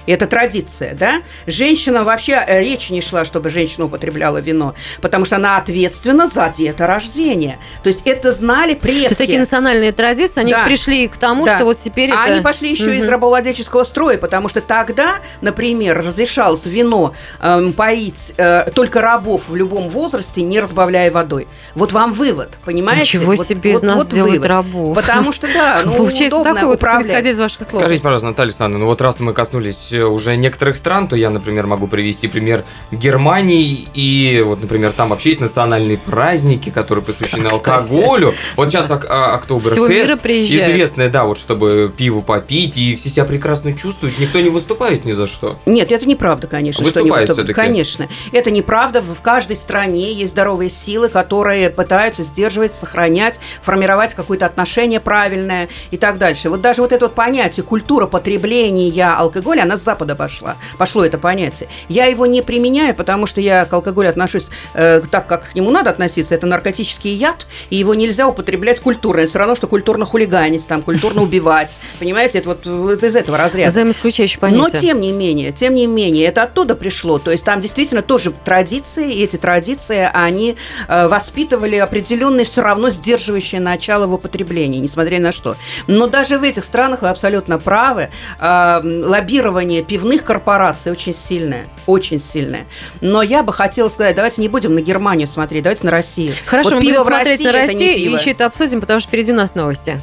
И 0.07 0.13
Это 0.13 0.27
традиция, 0.27 0.95
да? 0.95 1.23
Женщина 1.47 2.05
вообще 2.05 2.33
э, 2.47 2.61
речи 2.61 2.93
не 2.93 3.01
шла, 3.01 3.25
чтобы 3.25 3.51
женщина 3.51 3.85
употребляла 3.87 4.39
вино, 4.39 4.75
потому 5.01 5.25
что 5.25 5.37
она 5.37 5.57
ответственна 5.59 6.27
за 6.27 6.53
деторождение. 6.57 7.59
То 7.83 7.89
есть 7.89 8.01
это 8.05 8.33
знали 8.33 8.75
предки. 8.75 9.03
То 9.05 9.09
есть 9.11 9.19
такие 9.19 9.39
национальные 9.39 9.93
традиции, 9.93 10.41
они 10.41 10.51
Да. 10.53 10.65
пришли 10.65 11.09
к 11.09 11.17
тому, 11.17 11.45
Да. 11.47 11.57
что 11.57 11.65
вот 11.67 11.79
теперь 11.83 12.11
А 12.11 12.25
это... 12.25 12.33
они 12.35 12.41
пошли 12.43 12.71
еще 12.71 12.97
из 12.97 13.03
Мгм. 13.05 13.11
рабовладельческого 13.13 13.85
строя, 13.85 14.19
потому 14.19 14.49
что 14.49 14.61
тогда, 14.61 15.17
например, 15.41 15.99
разрешалось 16.03 16.65
вино 16.65 17.15
эм, 17.41 17.73
поить 17.73 18.33
э, 18.37 18.71
только 18.75 19.01
рабов 19.01 19.43
в 19.49 19.55
любом 19.57 19.89
возрасте, 19.89 20.43
не 20.43 20.61
разбавляя 20.61 21.11
водой. 21.11 21.47
Вот 21.75 21.93
вам 21.93 22.13
вывод, 22.13 22.51
понимаете? 22.65 23.03
Ничего 23.19 23.35
Вот- 23.37 23.47
себе, 23.47 23.73
вот- 23.73 23.79
из 23.79 23.83
нас 23.83 23.97
вот 23.97 24.09
делают 24.09 24.35
вывод. 24.37 24.49
рабов. 24.49 24.95
Потому 24.97 25.33
что, 25.33 25.47
да, 25.53 25.83
ну, 25.85 25.93
Получается 25.93 26.37
удобно 26.37 26.55
такой 26.55 26.69
вот, 26.69 26.83
исходя 26.83 27.31
из 27.31 27.39
ваших 27.39 27.69
слов. 27.69 27.83
Скажите, 27.83 28.03
пожалуйста, 28.03 28.29
Наталья 28.29 28.49
Александровна, 28.49 28.85
ну 28.85 28.87
вот 28.91 29.01
раз 29.01 29.21
мы 29.21 29.33
коснулись 29.33 29.92
брать 29.93 30.01
э, 30.01 30.05
уже 30.05 30.37
некоторых 30.37 30.77
стран, 30.77 31.09
то 31.09 31.17
я, 31.17 31.31
например, 31.31 31.67
могу 31.67 31.87
привести 31.87 32.29
пример 32.29 32.65
Германии, 32.91 33.87
и 33.95 34.43
вот, 34.45 34.61
например, 34.61 34.93
там 34.93 35.11
вообще 35.11 35.31
есть 35.31 35.41
национальные 35.41 35.99
праздники, 35.99 36.71
которые 36.71 37.05
посвящены 37.05 37.49
Кстати. 37.49 37.55
алкоголю. 37.55 38.35
Вот 38.57 38.71
сейчас 38.71 38.91
а, 38.91 39.35
Октоберфест, 39.35 40.25
известное, 40.27 41.09
да, 41.09 41.25
вот 41.25 41.39
чтобы 41.39 41.93
пиво 41.97 42.21
попить, 42.21 42.77
и 42.77 42.97
все 42.97 43.09
себя 43.09 43.25
прекрасно 43.25 43.73
чувствуют, 43.73 44.19
никто 44.19 44.41
не 44.41 44.49
выступает 44.49 45.05
ни 45.05 45.13
за 45.13 45.27
что. 45.27 45.57
Нет, 45.67 45.91
это 45.93 46.07
неправда, 46.07 46.47
конечно. 46.47 46.85
что 46.85 47.01
не 47.01 47.11
Выступает 47.11 47.29
выступ-. 47.29 47.55
Конечно. 47.55 48.09
Это 48.33 48.51
неправда. 48.51 49.01
В 49.01 49.21
каждой 49.21 49.57
стране 49.57 50.13
есть 50.13 50.33
здоровые 50.33 50.71
силы, 50.71 51.09
которые 51.09 51.71
пытаются 51.71 52.23
сдерживать, 52.23 52.75
сохранять, 52.75 53.39
формировать 53.63 54.15
какое-то 54.15 54.47
отношение 54.47 55.01
правильное 55.01 55.69
и 55.91 55.97
так 55.97 56.19
дальше. 56.19 56.51
Вот 56.51 56.61
даже 56.61 56.83
вот 56.83 56.93
это 56.93 57.07
вот 57.07 57.15
понятие 57.15 57.65
культура 57.65 58.07
потребления 58.07 58.93
алкоголя, 59.11 59.63
она 59.63 59.77
с 59.83 59.85
Запада 59.85 60.15
пошла. 60.15 60.57
Пошло 60.79 61.05
это 61.05 61.19
понятие. 61.19 61.69
Я 61.89 62.07
его 62.07 62.27
не 62.27 62.43
применяю, 62.43 62.95
потому 62.95 63.27
что 63.27 63.41
я 63.41 63.65
к 63.65 63.73
алкоголю 63.73 64.09
отношусь 64.09 64.47
э, 64.75 65.01
так, 65.11 65.27
как 65.27 65.51
к 65.51 65.55
нему 65.55 65.71
надо 65.71 65.91
относиться. 65.91 66.35
Это 66.35 66.47
наркотический 66.47 67.13
яд, 67.13 67.47
и 67.71 67.77
его 67.77 67.95
нельзя 67.95 68.29
употреблять 68.29 68.81
культурно. 68.81 69.21
Это 69.21 69.31
все 69.31 69.39
равно, 69.39 69.55
что 69.55 69.67
культурно 69.67 70.05
хулиганить, 70.07 70.67
там, 70.67 70.83
культурно 70.83 71.23
убивать. 71.23 71.79
Понимаете, 71.99 72.39
это 72.39 72.51
вот, 72.51 72.67
вот 72.67 73.03
из 73.03 73.17
этого 73.17 73.37
разряда. 73.37 73.71
Взаимоисключающие 73.71 74.39
Но 74.41 74.49
понятия. 74.49 74.79
тем 74.81 75.01
не 75.01 75.13
менее, 75.13 75.53
тем 75.53 75.75
не 75.75 75.87
менее, 75.87 76.27
это 76.27 76.45
оттуда 76.45 76.75
пришло. 76.75 77.19
То 77.19 77.31
есть 77.31 77.45
там 77.45 77.61
действительно 77.61 78.03
тоже 78.03 78.33
традиции, 78.45 79.13
и 79.13 79.25
эти 79.25 79.37
традиции, 79.37 80.09
они 80.13 80.57
э, 80.89 81.09
воспитывали 81.09 81.77
определенные 81.77 82.47
все 82.47 82.63
равно 82.63 82.91
сдерживающие 82.91 83.61
начало 83.61 84.07
в 84.07 84.15
употреблении, 84.15 84.79
несмотря 84.79 85.17
ни 85.17 85.23
на 85.23 85.33
что. 85.33 85.57
Но 85.87 86.07
даже 86.07 86.39
в 86.39 86.43
этих 86.43 86.65
странах 86.65 87.03
вы 87.03 87.09
абсолютно 87.09 87.59
правы. 87.59 88.11
э, 88.41 88.81
лоббирование 88.83 89.72
пивных 89.81 90.25
корпораций 90.25 90.93
очень 90.93 91.15
сильное, 91.15 91.67
очень 91.87 92.21
сильное. 92.21 92.67
Но 93.01 93.23
я 93.23 93.43
бы 93.43 93.55
хотела 93.55 93.89
сказать, 93.89 94.15
давайте 94.15 94.43
не 94.43 94.49
будем 94.49 94.75
на 94.75 94.83
Германию 94.83 95.27
смотреть, 95.27 95.63
давайте 95.63 95.87
на 95.87 95.91
Россию. 95.91 96.35
Хорошо, 96.45 96.71
Вот 96.71 96.77
мы 96.77 96.81
пиво 96.83 96.99
будем 96.99 97.03
в 97.05 97.07
смотреть 97.07 97.41
России 97.41 97.45
на 97.45 97.53
Россию 97.53 97.97
и 97.97 98.13
еще 98.13 98.31
это 98.33 98.47
обсудим, 98.47 98.81
потому 98.81 99.01
что 99.01 99.09
впереди 99.09 99.33
у 99.33 99.37
нас 99.37 99.55
новости. 99.55 99.99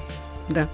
Да. 0.47 0.67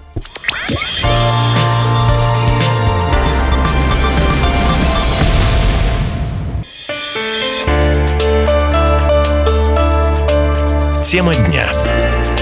Тема 11.04 11.36
дня. 11.36 11.72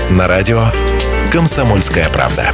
На 0.09 0.27
радио 0.27 0.63
«Комсомольская 1.31 2.07
правда». 2.09 2.53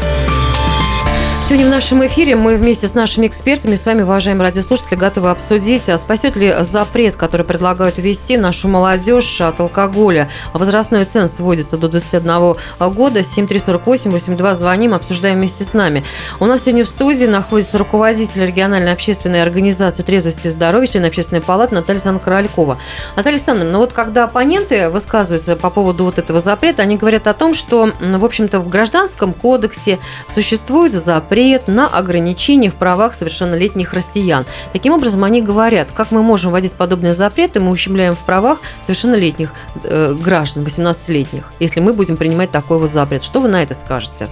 Сегодня 1.49 1.65
в 1.65 1.71
нашем 1.71 2.05
эфире 2.05 2.35
мы 2.35 2.57
вместе 2.57 2.87
с 2.87 2.93
нашими 2.93 3.25
экспертами, 3.25 3.75
с 3.75 3.83
вами, 3.83 4.03
уважаемые 4.03 4.49
радиослушатели, 4.49 4.93
готовы 4.93 5.31
обсудить, 5.31 5.89
а 5.89 5.97
спасет 5.97 6.35
ли 6.35 6.53
запрет, 6.59 7.15
который 7.15 7.43
предлагают 7.43 7.97
ввести 7.97 8.37
нашу 8.37 8.67
молодежь 8.67 9.41
от 9.41 9.59
алкоголя. 9.59 10.29
Возрастной 10.53 11.05
ценз 11.05 11.39
вводится 11.39 11.79
до 11.79 11.89
21 11.89 12.55
года. 12.93 13.21
7348-82 13.21 14.53
звоним, 14.53 14.93
обсуждаем 14.93 15.39
вместе 15.39 15.63
с 15.63 15.73
нами. 15.73 16.03
У 16.39 16.45
нас 16.45 16.61
сегодня 16.61 16.85
в 16.85 16.87
студии 16.87 17.25
находится 17.25 17.79
руководитель 17.79 18.45
региональной 18.45 18.91
общественной 18.91 19.41
организации 19.41 20.03
трезвости 20.03 20.45
и 20.45 20.51
здоровья, 20.51 20.85
член 20.85 21.05
общественной 21.05 21.41
палаты 21.41 21.73
Наталья 21.73 21.95
Александровна 21.95 22.25
Королькова. 22.25 22.77
Наталья 23.15 23.37
Александровна, 23.37 23.73
ну 23.73 23.79
вот 23.79 23.91
когда 23.91 24.25
оппоненты 24.25 24.91
высказываются 24.91 25.55
по 25.55 25.71
поводу 25.71 26.03
вот 26.03 26.19
этого 26.19 26.41
запрета, 26.41 26.83
они 26.83 26.95
говорят 26.95 27.25
о 27.25 27.33
том, 27.33 27.55
что, 27.55 27.91
в 27.99 28.23
общем-то, 28.23 28.59
в 28.59 28.69
Гражданском 28.69 29.33
кодексе 29.33 29.97
существует 30.35 30.93
запрет 30.93 31.38
на 31.67 31.87
ограничение 31.87 32.71
в 32.71 32.75
правах 32.75 33.13
совершеннолетних 33.15 33.93
россиян. 33.93 34.45
Таким 34.73 34.93
образом, 34.93 35.23
они 35.23 35.41
говорят, 35.41 35.87
как 35.93 36.11
мы 36.11 36.21
можем 36.21 36.51
вводить 36.51 36.73
подобные 36.73 37.13
запреты, 37.13 37.59
мы 37.59 37.71
ущемляем 37.71 38.15
в 38.15 38.19
правах 38.19 38.59
совершеннолетних 38.81 39.51
э, 39.83 40.13
граждан, 40.13 40.63
18-летних, 40.63 41.43
если 41.59 41.79
мы 41.79 41.93
будем 41.93 42.17
принимать 42.17 42.51
такой 42.51 42.79
вот 42.79 42.91
запрет. 42.91 43.23
Что 43.23 43.39
вы 43.39 43.47
на 43.47 43.63
это 43.63 43.75
скажете? 43.75 44.27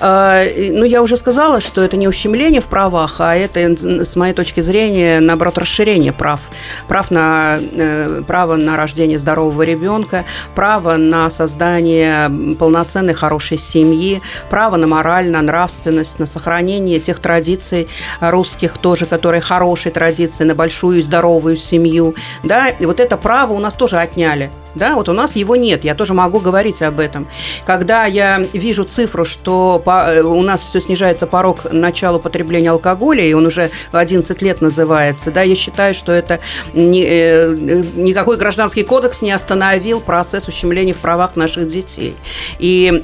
И, 0.00 0.72
Ну, 0.72 0.84
я 0.84 1.02
уже 1.02 1.16
сказала, 1.16 1.60
что 1.60 1.82
это 1.82 1.96
не 1.96 2.08
ущемление 2.08 2.60
в 2.60 2.66
правах, 2.66 3.16
а 3.20 3.36
это, 3.36 3.60
с 4.04 4.16
моей 4.16 4.34
точки 4.34 4.60
зрения, 4.60 5.20
наоборот, 5.20 5.58
расширение 5.58 6.12
прав. 6.12 6.40
Прав 6.88 7.10
на, 7.10 7.58
э, 7.60 8.22
право 8.26 8.56
на 8.56 8.76
рождение 8.76 9.18
здорового 9.18 9.62
ребенка, 9.62 10.24
право 10.54 10.96
на 10.96 11.30
создание 11.30 12.30
полноценной, 12.58 13.14
хорошей 13.14 13.58
семьи, 13.58 14.20
право 14.50 14.76
на 14.76 14.86
мораль, 14.86 15.30
на 15.30 15.42
нравственность, 15.42 16.18
на 16.18 16.26
сохранение 16.26 16.98
тех 16.98 17.18
традиций 17.20 17.88
русских 18.20 18.78
тоже, 18.78 19.06
которые 19.06 19.40
хорошие 19.40 19.92
традиции, 19.92 20.44
на 20.44 20.54
большую 20.54 20.98
и 20.98 21.02
здоровую 21.02 21.56
семью. 21.56 22.14
Да? 22.44 22.68
И 22.68 22.86
вот 22.86 23.00
это 23.00 23.16
право 23.16 23.52
у 23.52 23.58
нас 23.58 23.74
тоже 23.74 23.98
отняли. 23.98 24.50
Да, 24.74 24.94
вот 24.94 25.08
у 25.08 25.12
нас 25.12 25.36
его 25.36 25.54
нет, 25.54 25.84
я 25.84 25.94
тоже 25.94 26.14
могу 26.14 26.38
говорить 26.38 26.80
об 26.80 26.98
этом. 26.98 27.26
Когда 27.66 28.06
я 28.06 28.38
вижу 28.54 28.84
цифру, 28.84 29.24
что 29.24 29.41
по- 29.84 30.06
э, 30.06 30.22
у 30.22 30.42
нас 30.42 30.60
все 30.62 30.80
снижается 30.80 31.26
порог 31.26 31.70
начала 31.70 32.16
употребления 32.16 32.70
алкоголя, 32.70 33.24
и 33.24 33.32
он 33.32 33.46
уже 33.46 33.70
11 33.92 34.42
лет 34.42 34.60
называется, 34.60 35.30
да, 35.30 35.42
я 35.42 35.54
считаю, 35.54 35.94
что 35.94 36.12
это 36.12 36.40
не- 36.72 37.02
э, 37.04 37.54
э, 37.54 37.82
никакой 37.94 38.36
гражданский 38.36 38.82
кодекс 38.82 39.22
не 39.22 39.32
остановил 39.32 40.00
процесс 40.00 40.48
ущемления 40.48 40.94
в 40.94 40.98
правах 40.98 41.36
наших 41.36 41.68
детей. 41.68 42.14
И 42.58 43.02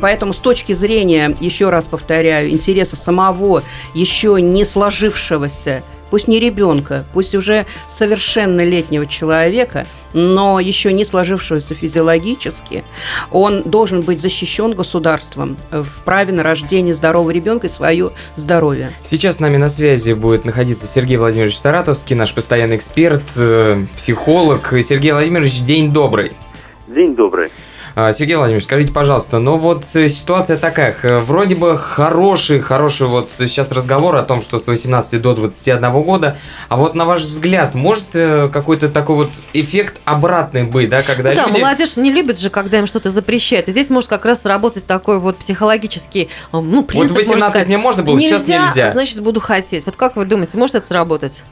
поэтому 0.00 0.32
с 0.32 0.38
точки 0.38 0.72
зрения, 0.72 1.36
еще 1.40 1.68
раз 1.68 1.86
повторяю, 1.86 2.50
интереса 2.50 2.96
самого 2.96 3.62
еще 3.94 4.40
не 4.40 4.64
сложившегося 4.64 5.82
пусть 6.10 6.28
не 6.28 6.40
ребенка, 6.40 7.04
пусть 7.12 7.34
уже 7.34 7.66
совершеннолетнего 7.88 9.06
человека, 9.06 9.86
но 10.12 10.60
еще 10.60 10.92
не 10.92 11.04
сложившегося 11.04 11.74
физиологически, 11.74 12.84
он 13.30 13.62
должен 13.62 14.02
быть 14.02 14.20
защищен 14.20 14.72
государством 14.72 15.56
в 15.70 16.04
праве 16.04 16.32
на 16.32 16.42
рождение 16.42 16.94
здорового 16.94 17.30
ребенка 17.30 17.66
и 17.66 17.70
свое 17.70 18.12
здоровье. 18.36 18.92
Сейчас 19.04 19.36
с 19.36 19.40
нами 19.40 19.56
на 19.56 19.68
связи 19.68 20.12
будет 20.12 20.44
находиться 20.44 20.86
Сергей 20.86 21.16
Владимирович 21.16 21.58
Саратовский, 21.58 22.16
наш 22.16 22.34
постоянный 22.34 22.76
эксперт, 22.76 23.22
э, 23.36 23.84
психолог. 23.96 24.72
Сергей 24.82 25.12
Владимирович, 25.12 25.60
день 25.62 25.92
добрый. 25.92 26.32
День 26.86 27.14
добрый. 27.14 27.50
А, 28.00 28.12
Сергей 28.12 28.36
Владимирович, 28.36 28.66
скажите, 28.66 28.92
пожалуйста, 28.92 29.40
ну 29.40 29.56
вот 29.56 29.84
э, 29.96 30.08
ситуация 30.08 30.56
такая, 30.56 30.94
вроде 31.02 31.56
бы 31.56 31.76
хороший, 31.76 32.60
хороший 32.60 33.08
вот 33.08 33.28
сейчас 33.38 33.72
разговор 33.72 34.14
о 34.14 34.22
том, 34.22 34.40
что 34.40 34.60
с 34.60 34.68
18 34.68 35.20
до 35.20 35.34
21 35.34 35.90
года, 36.02 36.38
а 36.68 36.76
вот 36.76 36.94
на 36.94 37.04
ваш 37.04 37.22
взгляд, 37.22 37.74
может 37.74 38.04
э, 38.12 38.48
какой-то 38.52 38.88
такой 38.88 39.16
вот 39.16 39.30
эффект 39.52 40.00
обратный 40.04 40.62
быть, 40.62 40.90
да, 40.90 41.02
когда 41.02 41.30
Ну 41.30 41.34
да, 41.34 41.46
люди... 41.48 41.60
молодежь 41.60 41.96
не 41.96 42.12
любит 42.12 42.38
же, 42.38 42.50
когда 42.50 42.78
им 42.78 42.86
что-то 42.86 43.10
запрещают. 43.10 43.66
И 43.66 43.72
здесь 43.72 43.90
может 43.90 44.08
как 44.08 44.24
раз 44.24 44.44
работать 44.44 44.86
такой 44.86 45.18
вот 45.18 45.38
психологический, 45.38 46.28
э, 46.28 46.28
ну, 46.52 46.82
Вот 46.82 46.86
принцип, 46.86 47.10
в 47.10 47.14
можно 47.14 47.32
18 47.32 47.50
сказать. 47.50 47.66
мне 47.66 47.78
можно 47.78 48.04
было, 48.04 48.20
сейчас 48.20 48.46
нельзя. 48.46 48.90
значит, 48.90 49.20
буду 49.20 49.40
хотеть. 49.40 49.84
Вот 49.86 49.96
как 49.96 50.14
вы 50.14 50.24
думаете, 50.24 50.56
может 50.56 50.76
это 50.76 50.86
сработать? 50.86 51.42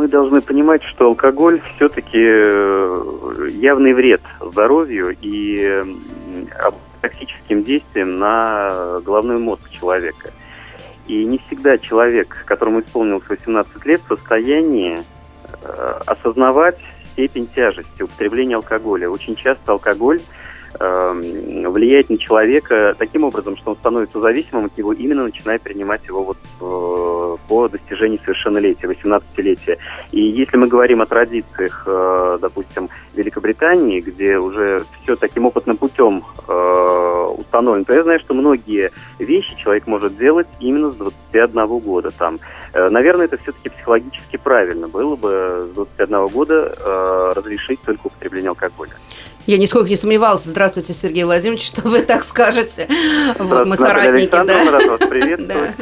Мы 0.00 0.08
должны 0.08 0.40
понимать, 0.40 0.82
что 0.84 1.08
алкоголь 1.08 1.60
все-таки 1.76 2.16
явный 3.54 3.92
вред 3.92 4.22
здоровью 4.40 5.14
и 5.20 5.60
э, 5.62 5.84
токсическим 7.02 7.62
действием 7.64 8.16
на 8.16 8.98
головной 9.04 9.36
мозг 9.36 9.68
человека. 9.68 10.30
И 11.06 11.22
не 11.26 11.36
всегда 11.36 11.76
человек, 11.76 12.44
которому 12.46 12.80
исполнилось 12.80 13.28
18 13.28 13.84
лет, 13.84 14.00
в 14.00 14.16
состоянии 14.16 15.00
э, 15.64 16.00
осознавать 16.06 16.80
степень 17.12 17.46
тяжести 17.54 18.00
употребления 18.00 18.56
алкоголя. 18.56 19.10
Очень 19.10 19.36
часто 19.36 19.72
алкоголь 19.72 20.22
э, 20.78 21.68
влияет 21.68 22.10
на 22.10 22.18
человека 22.18 22.94
таким 22.98 23.24
образом, 23.24 23.56
что 23.56 23.70
он 23.70 23.76
становится 23.76 24.20
зависимым 24.20 24.66
от 24.66 24.76
него, 24.76 24.92
именно 24.92 25.24
начиная 25.24 25.58
принимать 25.58 26.04
его 26.06 26.24
вот 26.24 26.38
э, 26.60 27.36
по 27.48 27.68
достижении 27.68 28.18
совершеннолетия, 28.18 28.86
18-летия. 28.86 29.78
И 30.12 30.20
если 30.20 30.56
мы 30.56 30.68
говорим 30.68 31.00
о 31.00 31.06
традициях, 31.06 31.84
э, 31.86 32.38
допустим, 32.40 32.88
Великобритании, 33.14 34.00
где 34.00 34.38
уже 34.38 34.84
все 35.02 35.16
таким 35.16 35.46
опытным 35.46 35.76
путем 35.76 36.24
э, 36.48 37.26
установлено, 37.38 37.84
то 37.84 37.94
я 37.94 38.02
знаю, 38.02 38.18
что 38.18 38.34
многие 38.34 38.92
вещи 39.18 39.56
человек 39.56 39.86
может 39.86 40.16
делать 40.16 40.46
именно 40.60 40.90
с 40.90 40.96
21 40.96 41.66
года. 41.78 42.10
Там, 42.10 42.38
наверное, 42.72 43.26
это 43.26 43.36
все-таки 43.38 43.68
психологически 43.68 44.36
правильно 44.36 44.88
было 44.88 45.16
бы 45.16 45.68
с 45.70 45.74
21 45.74 46.26
года 46.28 47.32
разрешить 47.34 47.80
только 47.82 48.06
употребление 48.06 48.50
алкоголя. 48.50 48.92
Я 49.50 49.58
нисколько 49.58 49.88
не 49.90 49.96
сомневалась. 49.96 50.44
Здравствуйте, 50.44 50.94
Сергей 50.94 51.24
Владимирович, 51.24 51.66
что 51.66 51.82
вы 51.82 52.02
так 52.02 52.22
скажете. 52.22 52.86
Вот 53.36 53.66
мы 53.66 53.76
соратники, 53.76 54.30
да. 54.30 54.70
рад 54.70 54.86
вас 54.86 55.00
приветствовать. 55.10 55.72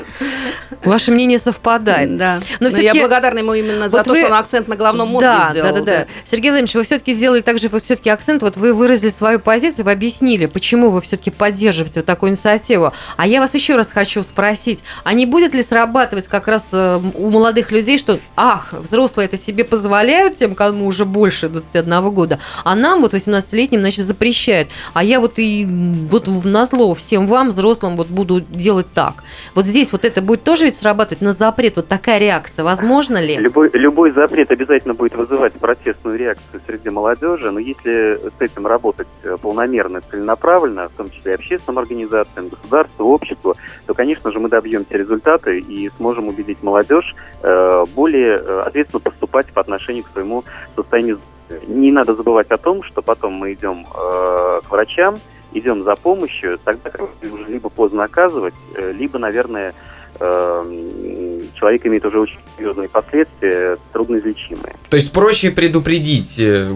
Ваше 0.85 1.11
мнение 1.11 1.39
совпадает. 1.39 2.17
Да. 2.17 2.41
Но 2.61 2.71
Но 2.71 2.79
я 2.79 2.95
благодарна 2.95 3.41
ему 3.41 3.53
именно 3.53 3.91
за 3.91 3.99
Вот 3.99 4.05
то, 4.07 4.11
вы- 4.11 4.21
что 4.21 4.27
он 4.29 4.33
акцент 4.33 4.69
на 4.69 4.77
головном 4.77 5.09
мозге 5.09 5.29
да, 5.29 5.49
сделал. 5.51 5.75
да, 5.75 5.81
да, 5.81 5.85
да. 5.85 6.07
Сергей 6.25 6.51
Владимирович, 6.51 6.77
вы 6.77 6.85
все-таки 6.85 7.13
сделали 7.13 7.43
также 7.43 7.69
вот 7.69 7.85
все-таки 7.85 8.09
акцент, 8.09 8.43
вот 8.43 8.57
вы 8.57 8.73
выразили 8.73 9.11
свою 9.11 9.39
позицию, 9.39 9.85
вы 9.85 9.93
объяснили, 9.93 10.47
почему 10.47 10.89
вы 10.89 11.03
все-таки 11.03 11.31
поддерживаете 11.31 12.01
вот 12.01 12.07
такую 12.07 12.31
инициативу. 12.31 12.95
А 13.19 13.27
я 13.27 13.41
вас 13.41 13.53
еще 13.53 13.77
раз 13.77 13.89
хочу 13.89 14.23
спросить, 14.23 14.81
а 15.05 15.13
не 15.13 15.27
будет 15.27 15.55
ли 15.55 15.63
срабатывать 15.63 16.27
как 16.27 16.49
раз 16.49 16.69
э, 16.73 17.01
у 17.15 17.29
молодых 17.29 17.71
людей, 17.71 17.99
что, 17.99 18.19
ах, 18.35 18.73
взрослые 18.73 19.27
это 19.27 19.37
себе 19.37 19.65
позволяют, 19.65 20.39
тем, 20.39 20.55
кому 20.55 20.87
уже 20.87 21.05
больше 21.05 21.49
21 21.49 22.11
года, 22.11 22.39
а 22.65 22.75
нам 22.75 23.03
вот 23.03 23.13
18-летним, 23.59 23.81
значит, 23.81 24.05
запрещают. 24.05 24.69
А 24.95 25.05
я 25.05 25.21
вот 25.21 25.35
и 25.37 25.67
вот 26.11 26.27
назло 26.45 26.95
всем 26.95 27.27
вам, 27.27 27.49
взрослым, 27.49 27.97
вот 27.97 28.09
буду 28.09 28.41
делать 28.41 28.87
так. 28.95 29.25
Вот 29.55 29.65
здесь 29.65 29.93
вот 29.93 30.05
это 30.05 30.23
будет 30.23 30.43
тоже 30.45 30.65
ведь 30.65 30.77
срабатывать 30.77 31.21
на 31.21 31.33
запрет, 31.33 31.77
вот 31.77 31.89
такая 31.89 32.19
реакция, 32.19 32.65
возможно 32.65 33.19
ли? 33.19 33.37
Любой, 33.37 33.71
любой 33.73 34.13
запрет 34.13 34.51
обязательно 34.51 34.95
будет 34.95 35.15
вызывать 35.15 35.53
протестную 35.55 36.19
реакцию 36.19 36.61
среди 36.67 36.91
молодежи, 36.91 37.51
но 37.51 37.59
если 37.59 38.21
с 38.39 38.41
этим 38.41 38.67
работать 38.67 39.09
э, 39.23 39.37
полномерно, 39.41 40.01
целенаправленно, 40.01 40.89
в 40.89 40.93
том 40.93 41.11
числе 41.11 41.35
общественным 41.35 41.79
организациям, 41.79 42.49
государству, 42.49 43.07
обществу, 43.07 43.57
то, 43.87 43.95
конечно 43.95 44.31
же, 44.31 44.39
мы 44.39 44.49
добьемся 44.49 44.97
результата 44.97 45.51
и 45.51 45.91
сможем 45.97 46.29
убедить 46.29 46.63
молодежь 46.63 47.15
э, 47.43 47.85
более 47.95 48.39
э, 48.39 48.63
ответственно 48.67 49.01
поступать 49.01 49.47
по 49.53 49.61
отношению 49.61 50.05
к 50.05 50.11
своему 50.13 50.45
состоянию. 50.75 51.19
Не 51.67 51.91
надо 51.93 52.15
забывать 52.15 52.51
о 52.51 52.57
том, 52.57 52.83
что 52.83 53.03
потом 53.03 53.35
мы 53.35 53.53
идем 53.53 53.87
э, 53.95 54.61
к 54.67 54.71
врачам, 54.71 55.19
идем 55.53 55.83
за 55.83 55.95
помощью, 55.95 56.59
тогда 56.63 56.91
как 56.91 57.03
уже 57.23 57.45
либо 57.47 57.69
поздно 57.71 58.05
оказывать, 58.05 58.55
э, 58.77 58.93
либо, 58.93 59.19
наверное, 59.19 59.75
э, 60.21 61.43
человек 61.55 61.87
имеет 61.87 62.05
уже 62.05 62.21
очень 62.21 62.39
серьезные 62.57 62.89
последствия, 62.89 63.79
трудноизлечимые. 63.93 64.75
То 64.91 64.97
есть 64.97 65.13
проще 65.13 65.51
предупредить, 65.51 66.39
э, 66.39 66.67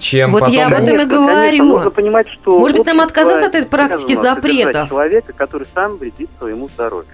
чем 0.00 0.30
Вот 0.30 0.40
потом... 0.40 0.54
я 0.54 0.66
об 0.66 0.72
этом 0.74 0.84
и 0.84 0.88
Конечно, 0.90 1.08
конечно, 1.16 1.26
говорю. 1.26 1.64
нужно 1.64 1.90
понимать, 1.90 2.28
что 2.28 2.58
Может 2.58 2.78
быть, 2.78 2.86
нам 2.86 3.00
отказаться 3.00 3.46
от 3.46 3.54
этой 3.54 3.66
практики 3.68 4.14
запретов? 4.14 4.88
человека, 4.88 5.32
который 5.32 5.66
сам 5.74 5.96
вредит 5.96 6.30
своему 6.38 6.68
здоровью. 6.68 7.06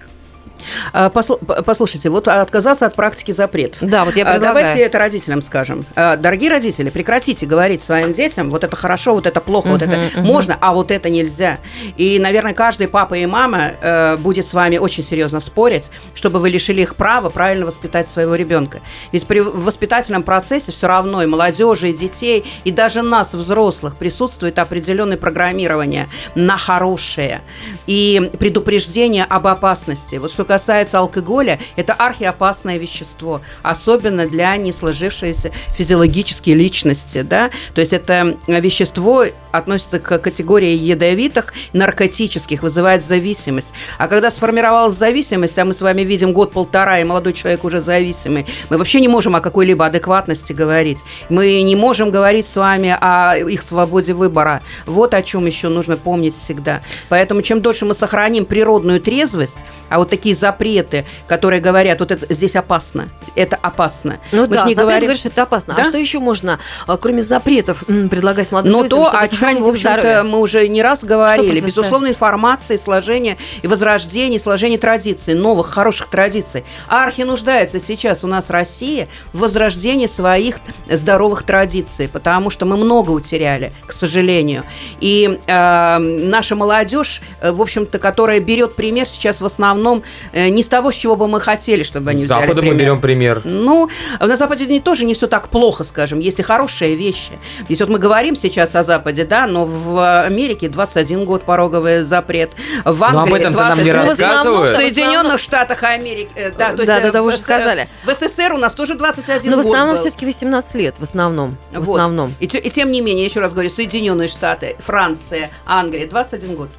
А, 0.93 1.09
Послушайте, 1.09 2.09
вот 2.09 2.27
отказаться 2.27 2.85
от 2.85 2.95
практики 2.95 3.31
запретов. 3.31 3.77
Да, 3.81 4.05
вот 4.05 4.15
я 4.15 4.23
А, 4.23 4.33
предлагаю. 4.33 4.53
Давайте 4.53 4.81
это 4.81 4.97
родителям 4.99 5.41
скажем. 5.41 5.85
А, 5.95 6.15
Дорогие 6.17 6.49
родители, 6.49 6.89
прекратите 6.89 7.45
говорить 7.45 7.81
своим 7.81 8.11
детям, 8.13 8.49
вот 8.49 8.63
это 8.63 8.75
хорошо, 8.75 9.13
вот 9.13 9.25
это 9.25 9.41
плохо, 9.41 9.67
вот 9.67 9.81
это 9.81 9.99
можно, 10.21 10.57
а 10.59 10.73
вот 10.73 10.91
это 10.91 11.09
нельзя. 11.09 11.59
И, 11.97 12.19
наверное, 12.19 12.53
каждый 12.53 12.87
папа 12.87 13.15
и 13.15 13.25
мама 13.25 13.71
э, 13.81 14.17
будет 14.17 14.47
с 14.47 14.53
вами 14.53 14.77
очень 14.77 15.03
серьезно 15.03 15.39
спорить, 15.39 15.85
чтобы 16.15 16.39
вы 16.39 16.49
лишили 16.49 16.81
их 16.81 16.95
права 16.95 17.29
правильно 17.29 17.65
воспитать 17.65 18.09
своего 18.09 18.35
ребенка. 18.35 18.81
Ведь 19.11 19.25
при 19.25 19.39
воспитательном 19.39 20.23
процессе 20.23 20.71
все 20.71 20.87
равно 20.87 21.23
и 21.23 21.25
молодежи, 21.25 21.89
и 21.89 21.93
детей, 21.93 22.45
и 22.63 22.71
даже 22.71 23.01
нас, 23.01 23.33
взрослых, 23.33 23.95
присутствует 23.95 24.57
определенное 24.59 25.17
программирование 25.17 26.07
на 26.35 26.57
хорошее 26.57 27.41
и 27.87 28.29
предупреждение 28.39 29.25
об 29.25 29.47
опасности. 29.47 30.15
Вот 30.15 30.31
что 30.31 30.45
касается 30.45 30.78
алкоголя, 30.93 31.59
это 31.75 31.93
архиопасное 31.93 32.77
вещество, 32.77 33.41
особенно 33.61 34.27
для 34.27 34.55
не 34.57 34.71
сложившейся 34.71 35.51
физиологической 35.75 36.53
личности, 36.53 37.21
да, 37.21 37.49
то 37.73 37.81
есть 37.81 37.93
это 37.93 38.37
вещество 38.47 39.25
относится 39.51 39.99
к 39.99 40.19
категории 40.19 40.75
ядовитых, 40.75 41.53
наркотических, 41.73 42.61
вызывает 42.63 43.03
зависимость. 43.03 43.69
А 43.97 44.07
когда 44.07 44.31
сформировалась 44.31 44.95
зависимость, 44.95 45.57
а 45.57 45.65
мы 45.65 45.73
с 45.73 45.81
вами 45.81 46.01
видим 46.01 46.33
год-полтора, 46.33 46.99
и 46.99 47.03
молодой 47.03 47.33
человек 47.33 47.63
уже 47.63 47.81
зависимый, 47.81 48.45
мы 48.69 48.77
вообще 48.77 49.01
не 49.01 49.07
можем 49.07 49.35
о 49.35 49.41
какой-либо 49.41 49.85
адекватности 49.85 50.53
говорить. 50.53 50.99
Мы 51.29 51.61
не 51.61 51.75
можем 51.75 52.11
говорить 52.11 52.47
с 52.47 52.55
вами 52.55 52.95
о 52.99 53.35
их 53.35 53.61
свободе 53.61 54.13
выбора. 54.13 54.61
Вот 54.85 55.13
о 55.13 55.23
чем 55.23 55.45
еще 55.45 55.69
нужно 55.69 55.97
помнить 55.97 56.35
всегда. 56.35 56.81
Поэтому 57.09 57.41
чем 57.41 57.61
дольше 57.61 57.85
мы 57.85 57.93
сохраним 57.93 58.45
природную 58.45 59.01
трезвость, 59.01 59.57
а 59.89 59.97
вот 59.97 60.09
такие 60.09 60.35
запреты, 60.35 61.05
которые 61.27 61.61
говорят, 61.61 61.99
вот 61.99 62.11
это 62.11 62.31
здесь 62.33 62.55
опасно, 62.55 63.09
это 63.39 63.57
опасно. 63.61 64.19
Ну 64.31 64.41
Мы 64.41 64.47
да, 64.47 64.63
не 64.65 64.75
говорим- 64.75 65.01
говорит, 65.01 65.19
что 65.19 65.29
это 65.29 65.43
опасно. 65.43 65.73
Да? 65.75 65.83
А 65.83 65.85
что 65.85 65.97
еще 65.97 66.19
можно, 66.19 66.59
а, 66.87 66.97
кроме 66.97 67.23
запретов, 67.23 67.83
предлагать 67.85 68.51
молодым 68.51 68.71
Но 68.73 68.83
людям, 68.83 68.99
то, 68.99 69.05
чтобы 69.05 69.23
о 69.23 69.27
чем, 69.29 69.63
в 69.63 69.67
общем-то, 69.67 70.23
мы 70.27 70.39
уже 70.39 70.67
не 70.67 70.81
раз 70.81 71.03
говорили, 71.03 71.59
безусловно, 71.61 72.07
информация, 72.07 72.77
сложение 72.77 73.37
и 73.61 73.67
возрождение, 73.67 74.39
сложение 74.39 74.77
традиций, 74.77 75.35
новых, 75.35 75.67
хороших 75.69 76.07
традиций. 76.07 76.63
Архи 76.87 77.21
нуждается 77.21 77.79
сейчас 77.79 78.23
у 78.23 78.27
нас 78.27 78.49
Россия 78.49 79.07
в 79.33 79.39
возрождении 79.39 80.07
своих 80.07 80.57
здоровых 80.89 81.43
традиций, 81.43 82.09
потому 82.09 82.49
что 82.49 82.65
мы 82.65 82.75
много 82.77 83.11
утеряли, 83.11 83.71
к 83.85 83.93
сожалению. 83.93 84.63
И 84.99 85.39
э, 85.47 85.97
наша 85.99 86.55
молодежь, 86.55 87.21
э, 87.41 87.51
в 87.51 87.61
общем-то, 87.61 87.99
которая 87.99 88.39
берет 88.39 88.75
пример 88.75 89.07
сейчас 89.07 89.39
в 89.41 89.45
основном 89.45 90.03
э, 90.33 90.49
не 90.49 90.61
с 90.63 90.67
того, 90.67 90.91
с 90.91 90.95
чего 90.95 91.15
бы 91.15 91.27
мы 91.27 91.39
хотели, 91.39 91.83
чтобы 91.83 92.09
они 92.11 92.23
С 92.23 92.25
взяли 92.25 92.41
Запада 92.41 92.61
мы 92.61 92.69
пример. 92.69 92.79
берем 92.79 93.01
пример. 93.01 93.28
Ну, 93.43 93.89
на 94.19 94.35
Западе 94.35 94.65
не 94.65 94.79
тоже 94.79 95.05
не 95.05 95.13
все 95.13 95.27
так 95.27 95.49
плохо, 95.49 95.83
скажем. 95.83 96.19
Есть 96.19 96.39
и 96.39 96.43
хорошие 96.43 96.95
вещи. 96.95 97.33
Если 97.67 97.83
вот 97.83 97.91
мы 97.91 97.99
говорим 97.99 98.35
сейчас 98.35 98.75
о 98.75 98.83
Западе, 98.83 99.25
да, 99.25 99.47
но 99.47 99.65
в 99.65 100.23
Америке 100.23 100.69
21 100.69 101.25
год 101.25 101.43
пороговый 101.43 102.03
запрет. 102.03 102.51
В 102.85 102.99
Но 102.99 103.05
об 103.07 103.15
Англии 103.19 103.39
этом-то 103.41 103.63
нам 103.63 103.83
не 103.83 103.91
20. 103.91 104.07
Ну, 104.09 104.15
в 104.15 104.19
рассказывают. 104.29 104.73
В 104.73 104.75
Соединенных 104.75 105.39
Штатах 105.39 105.83
Америки, 105.83 106.29
э, 106.35 106.51
да, 106.51 106.67
то 106.73 106.73
есть, 106.73 106.85
Да, 106.87 106.99
э, 106.99 107.01
да, 107.03 107.11
да, 107.11 107.19
в 107.19 107.21
вы 107.23 107.27
уже 107.29 107.37
сказали. 107.37 107.87
В 108.05 108.13
СССР 108.13 108.53
у 108.53 108.57
нас 108.57 108.73
тоже 108.73 108.95
21 108.95 109.51
Но 109.51 109.57
Ну, 109.57 109.63
в 109.63 109.65
год 109.65 109.73
основном 109.73 109.95
был. 109.95 110.01
все-таки 110.03 110.25
18 110.25 110.75
лет, 110.75 110.95
в 110.97 111.03
основном. 111.03 111.57
В 111.71 111.79
Вот. 111.79 111.95
основном. 111.95 112.33
И, 112.39 112.45
и 112.45 112.69
тем 112.69 112.91
не 112.91 113.01
менее, 113.01 113.25
еще 113.25 113.39
раз 113.39 113.53
говорю, 113.53 113.69
Соединенные 113.69 114.27
Штаты, 114.27 114.75
Франция, 114.79 115.49
Англия, 115.65 116.07
21 116.07 116.55
год. 116.55 116.69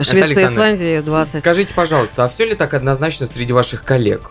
Швеция, 0.00 0.46
Исландия 0.46 1.02
20. 1.02 1.40
Скажите, 1.40 1.74
пожалуйста, 1.74 2.24
а 2.24 2.28
все 2.28 2.44
ли 2.46 2.54
так 2.54 2.72
однозначно 2.74 3.26
среди 3.26 3.52
ваших 3.52 3.82
коллег? 3.84 4.30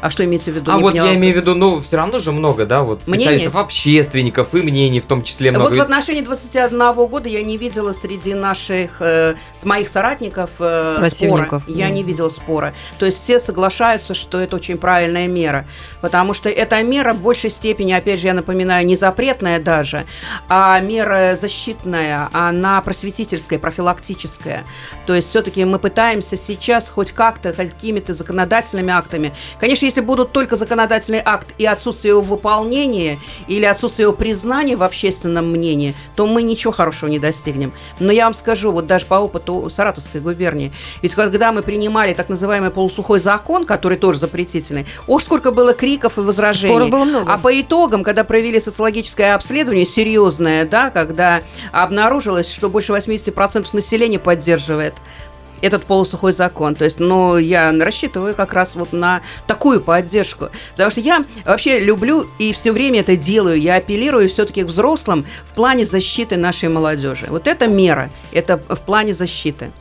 А 0.00 0.10
что 0.10 0.24
имеется 0.24 0.50
в 0.50 0.54
виду? 0.54 0.70
а 0.70 0.76
Не 0.76 0.82
вот 0.82 0.92
поняла. 0.92 1.08
я 1.08 1.16
имею 1.16 1.34
в 1.34 1.36
виду, 1.38 1.54
ну, 1.54 1.80
все 1.80 1.96
равно 1.96 2.20
же 2.20 2.30
много, 2.30 2.66
да, 2.66 2.82
вот 2.82 3.02
специалистов, 3.02 3.52
Мнений? 3.52 3.64
общественников 3.64 4.54
и 4.54 4.62
мнений 4.62 5.00
в 5.00 5.06
том 5.06 5.22
числе 5.22 5.50
много. 5.50 5.70
Вот 5.70 5.78
в 5.78 5.80
отношении 5.80 6.20
21 6.20 6.92
года 7.06 7.28
я 7.28 7.42
не 7.42 7.56
видела 7.56 7.92
среди 7.92 8.34
наших, 8.34 9.00
э, 9.00 9.34
с 9.60 9.64
моих 9.64 9.88
соратников 9.88 10.50
э, 10.60 10.96
Противников. 10.98 11.64
спора. 11.64 11.76
Я 11.78 11.90
не 11.90 12.02
видела 12.04 12.28
спора. 12.28 12.74
То 12.98 13.06
есть 13.06 13.22
все 13.22 13.40
соглашаются, 13.40 14.14
что 14.14 14.38
это 14.38 14.54
очень 14.56 14.76
правильная 14.76 15.26
мера. 15.26 15.66
Потому 16.00 16.32
что 16.32 16.48
эта 16.48 16.80
мера 16.82 17.12
в 17.12 17.20
большей 17.20 17.50
степени, 17.50 17.92
опять 17.92 18.20
же, 18.20 18.28
я 18.28 18.34
напоминаю, 18.34 18.86
не 18.86 18.94
запретная 18.94 19.58
даже, 19.58 20.04
а 20.48 20.78
мера 20.80 21.36
защитная, 21.40 22.28
она 22.32 22.80
просветительская, 22.82 23.58
профилактическая. 23.58 24.64
То 25.06 25.14
есть 25.14 25.28
все-таки 25.30 25.64
мы 25.64 25.78
пытаемся 25.80 26.36
сейчас 26.36 26.88
хоть 26.88 27.10
как-то, 27.12 27.52
какими-то 27.52 28.14
законодательными 28.14 28.92
актами. 28.92 29.32
Конечно, 29.58 29.87
если 29.88 30.02
будут 30.02 30.32
только 30.32 30.56
законодательный 30.56 31.22
акт 31.24 31.48
и 31.56 31.64
отсутствие 31.64 32.10
его 32.10 32.20
выполнения 32.20 33.18
или 33.46 33.64
отсутствие 33.64 34.04
его 34.04 34.12
признания 34.12 34.76
в 34.76 34.82
общественном 34.82 35.50
мнении, 35.50 35.94
то 36.14 36.26
мы 36.26 36.42
ничего 36.42 36.74
хорошего 36.74 37.08
не 37.08 37.18
достигнем. 37.18 37.72
Но 37.98 38.12
я 38.12 38.24
вам 38.24 38.34
скажу, 38.34 38.70
вот 38.70 38.86
даже 38.86 39.06
по 39.06 39.14
опыту 39.14 39.70
Саратовской 39.70 40.20
губернии, 40.20 40.72
ведь 41.00 41.14
когда 41.14 41.52
мы 41.52 41.62
принимали 41.62 42.12
так 42.12 42.28
называемый 42.28 42.70
полусухой 42.70 43.18
закон, 43.18 43.64
который 43.64 43.96
тоже 43.96 44.18
запретительный, 44.18 44.84
уж 45.06 45.24
сколько 45.24 45.52
было 45.52 45.72
криков 45.72 46.18
и 46.18 46.20
возражений. 46.20 46.74
Споров 46.74 46.90
было 46.90 47.04
много. 47.04 47.32
А 47.32 47.38
по 47.38 47.58
итогам, 47.58 48.04
когда 48.04 48.24
провели 48.24 48.60
социологическое 48.60 49.34
обследование, 49.34 49.86
серьезное, 49.86 50.66
да, 50.66 50.90
когда 50.90 51.42
обнаружилось, 51.72 52.52
что 52.52 52.68
больше 52.68 52.92
80% 52.92 53.68
населения 53.72 54.18
поддерживает 54.18 54.94
этот 55.62 55.84
полусухой 55.84 56.32
закон. 56.32 56.74
То 56.74 56.84
есть, 56.84 57.00
ну, 57.00 57.36
я 57.36 57.72
рассчитываю 57.72 58.34
как 58.34 58.52
раз 58.52 58.74
вот 58.74 58.92
на 58.92 59.22
такую 59.46 59.80
поддержку. 59.80 60.50
Потому 60.72 60.90
что 60.90 61.00
я 61.00 61.24
вообще 61.44 61.80
люблю 61.80 62.26
и 62.38 62.52
все 62.52 62.72
время 62.72 63.00
это 63.00 63.16
делаю. 63.16 63.60
Я 63.60 63.76
апеллирую 63.76 64.28
все-таки 64.28 64.62
к 64.62 64.66
взрослым 64.66 65.26
в 65.50 65.54
плане 65.54 65.84
защиты 65.84 66.36
нашей 66.36 66.68
молодежи. 66.68 67.26
Вот 67.28 67.46
это 67.46 67.66
мера. 67.66 68.10
Это 68.32 68.58
в 68.58 68.80
плане 68.80 69.12
защиты. 69.12 69.72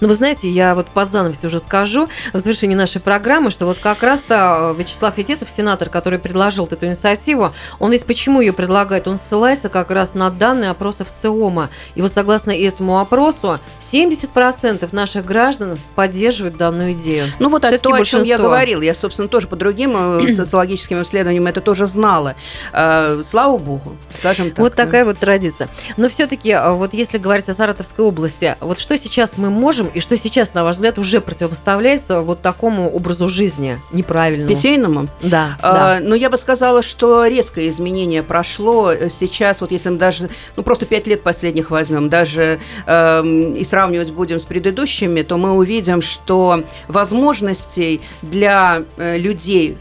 Ну, 0.00 0.08
вы 0.08 0.14
знаете, 0.14 0.48
я 0.48 0.74
вот 0.74 0.88
под 0.88 1.10
занавес 1.10 1.44
уже 1.44 1.58
скажу 1.58 2.08
в 2.32 2.38
завершении 2.38 2.74
нашей 2.74 3.00
программы, 3.00 3.50
что 3.50 3.66
вот 3.66 3.78
как 3.78 4.02
раз-то 4.02 4.74
Вячеслав 4.78 5.14
Фетесов, 5.14 5.50
сенатор, 5.50 5.88
который 5.88 6.18
предложил 6.18 6.64
вот 6.64 6.72
эту 6.72 6.86
инициативу, 6.86 7.52
он 7.78 7.92
ведь 7.92 8.04
почему 8.04 8.40
ее 8.40 8.52
предлагает? 8.52 9.08
Он 9.08 9.18
ссылается 9.18 9.68
как 9.68 9.90
раз 9.90 10.14
на 10.14 10.30
данные 10.30 10.70
опросов 10.70 11.08
ЦИОМа. 11.20 11.68
И 11.94 12.02
вот 12.02 12.12
согласно 12.12 12.50
этому 12.50 12.98
опросу, 13.00 13.58
70% 13.82 14.88
наших 14.92 15.25
граждан 15.26 15.78
поддерживают 15.94 16.56
данную 16.56 16.92
идею? 16.92 17.26
Ну 17.38 17.48
вот 17.50 17.64
это 17.64 17.78
то, 17.78 17.92
о 17.92 18.04
чем 18.04 18.22
я 18.22 18.38
говорил. 18.38 18.80
Я, 18.80 18.94
собственно, 18.94 19.28
тоже 19.28 19.46
по 19.46 19.56
другим 19.56 19.92
э, 19.96 20.32
социологическим 20.36 21.02
исследованиям 21.02 21.46
это 21.46 21.60
тоже 21.60 21.86
знала. 21.86 22.34
Э, 22.72 23.22
Слава 23.26 23.58
богу, 23.58 23.96
скажем 24.18 24.50
так. 24.50 24.58
Вот 24.60 24.74
такая 24.74 25.04
вот 25.04 25.18
традиция. 25.18 25.68
Но 25.96 26.08
все-таки, 26.08 26.56
вот 26.70 26.94
если 26.94 27.18
говорить 27.18 27.48
о 27.48 27.54
Саратовской 27.54 28.04
области, 28.04 28.56
вот 28.60 28.78
что 28.78 28.96
сейчас 28.96 29.36
мы 29.36 29.50
можем 29.50 29.88
и 29.88 30.00
что 30.00 30.16
сейчас, 30.16 30.54
на 30.54 30.64
ваш 30.64 30.76
взгляд, 30.76 30.98
уже 30.98 31.20
противопоставляется 31.20 32.20
вот 32.20 32.40
такому 32.40 32.90
образу 32.90 33.28
жизни 33.28 33.78
неправильному? 33.92 34.54
Питейному? 34.54 35.08
Да, 35.22 35.56
А, 35.62 35.98
да. 35.98 36.00
Ну, 36.02 36.14
я 36.14 36.30
бы 36.30 36.36
сказала, 36.36 36.82
что 36.82 37.26
резкое 37.26 37.68
изменение 37.68 38.22
прошло. 38.22 38.92
Э, 38.92 39.08
Сейчас, 39.10 39.60
вот 39.60 39.70
если 39.72 39.88
мы 39.88 39.96
даже, 39.98 40.28
ну, 40.56 40.62
просто 40.62 40.86
пять 40.86 41.06
лет 41.06 41.22
последних 41.22 41.70
возьмем, 41.70 42.08
даже 42.08 42.60
эм, 42.86 43.54
и 43.54 43.64
сравнивать 43.64 44.10
будем 44.12 44.38
с 44.40 44.44
предыдущими, 44.44 45.15
то 45.22 45.36
мы 45.36 45.52
увидим, 45.52 46.02
что 46.02 46.62
возможностей 46.88 48.00
для 48.22 48.82
э, 48.96 49.16
людей 49.18 49.76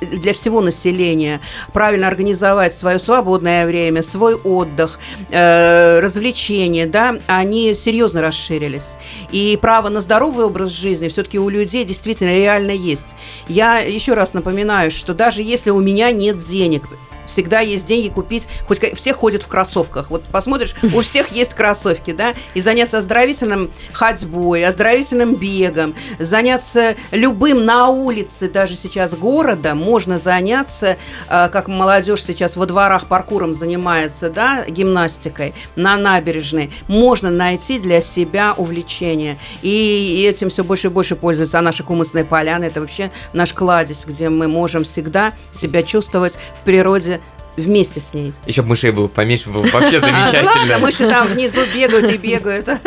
для 0.00 0.34
всего 0.34 0.60
населения 0.60 1.40
правильно 1.72 2.08
организовать 2.08 2.74
свое 2.74 2.98
свободное 2.98 3.66
время, 3.66 4.02
свой 4.02 4.34
отдых, 4.34 4.98
э, 5.30 6.00
развлечения, 6.00 6.86
да, 6.86 7.16
они 7.26 7.74
серьезно 7.74 8.20
расширились. 8.20 8.96
И 9.32 9.58
право 9.60 9.88
на 9.88 10.00
здоровый 10.00 10.46
образ 10.46 10.70
жизни 10.70 11.08
все-таки 11.08 11.38
у 11.38 11.48
людей 11.48 11.84
действительно 11.84 12.30
реально 12.30 12.72
есть. 12.72 13.08
Я 13.48 13.78
еще 13.78 14.14
раз 14.14 14.34
напоминаю, 14.34 14.90
что 14.90 15.14
даже 15.14 15.42
если 15.42 15.70
у 15.70 15.80
меня 15.80 16.10
нет 16.10 16.38
денег, 16.38 16.84
всегда 17.26 17.60
есть 17.60 17.86
деньги 17.86 18.08
купить, 18.08 18.44
хоть 18.66 18.80
все 18.96 19.12
ходят 19.12 19.42
в 19.42 19.48
кроссовках. 19.48 20.10
Вот 20.10 20.24
посмотришь, 20.24 20.74
у 20.94 21.00
всех 21.00 21.32
есть 21.32 21.54
кроссовки, 21.54 22.12
да, 22.12 22.34
и 22.54 22.60
заняться 22.60 22.98
оздоровительным 22.98 23.70
ходьбой, 23.92 24.64
оздоровительным 24.64 25.34
бегом, 25.34 25.94
заняться 26.18 26.96
любым 27.10 27.64
на 27.64 27.88
улице, 27.88 28.48
даже 28.48 28.76
сейчас 28.76 29.12
города, 29.12 29.74
можно 29.74 30.18
заняться, 30.18 30.96
э, 31.28 31.48
как 31.48 31.68
молодежь 31.68 32.24
сейчас 32.24 32.56
во 32.56 32.66
дворах 32.66 33.06
паркуром 33.06 33.54
занимается, 33.54 34.30
да, 34.30 34.64
гимнастикой, 34.68 35.54
на 35.76 35.96
набережной, 35.96 36.70
можно 36.88 37.30
найти 37.30 37.78
для 37.78 38.00
себя 38.00 38.54
увлечение. 38.56 39.38
И, 39.62 40.24
этим 40.26 40.50
все 40.50 40.64
больше 40.64 40.88
и 40.88 40.90
больше 40.90 41.16
пользуются. 41.16 41.58
А 41.58 41.62
наша 41.62 41.82
кумысная 41.82 42.24
поляна– 42.24 42.64
это 42.66 42.80
вообще 42.80 43.10
наш 43.32 43.52
кладезь, 43.52 44.04
где 44.06 44.28
мы 44.28 44.48
можем 44.48 44.84
всегда 44.84 45.32
себя 45.52 45.82
чувствовать 45.82 46.34
в 46.60 46.64
природе 46.64 47.15
вместе 47.56 48.00
с 48.00 48.14
ней. 48.14 48.32
Еще 48.46 48.62
бы 48.62 48.68
мышей 48.68 48.90
было 48.90 49.08
поменьше, 49.08 49.48
было 49.48 49.62
бы 49.62 49.70
вообще 49.70 49.98
Ладно, 50.00 50.22
замечательно. 50.22 50.78
мыши 50.78 51.08
там 51.08 51.26
внизу 51.28 51.60
бегают 51.74 52.12
и 52.12 52.16
бегают. 52.16 52.68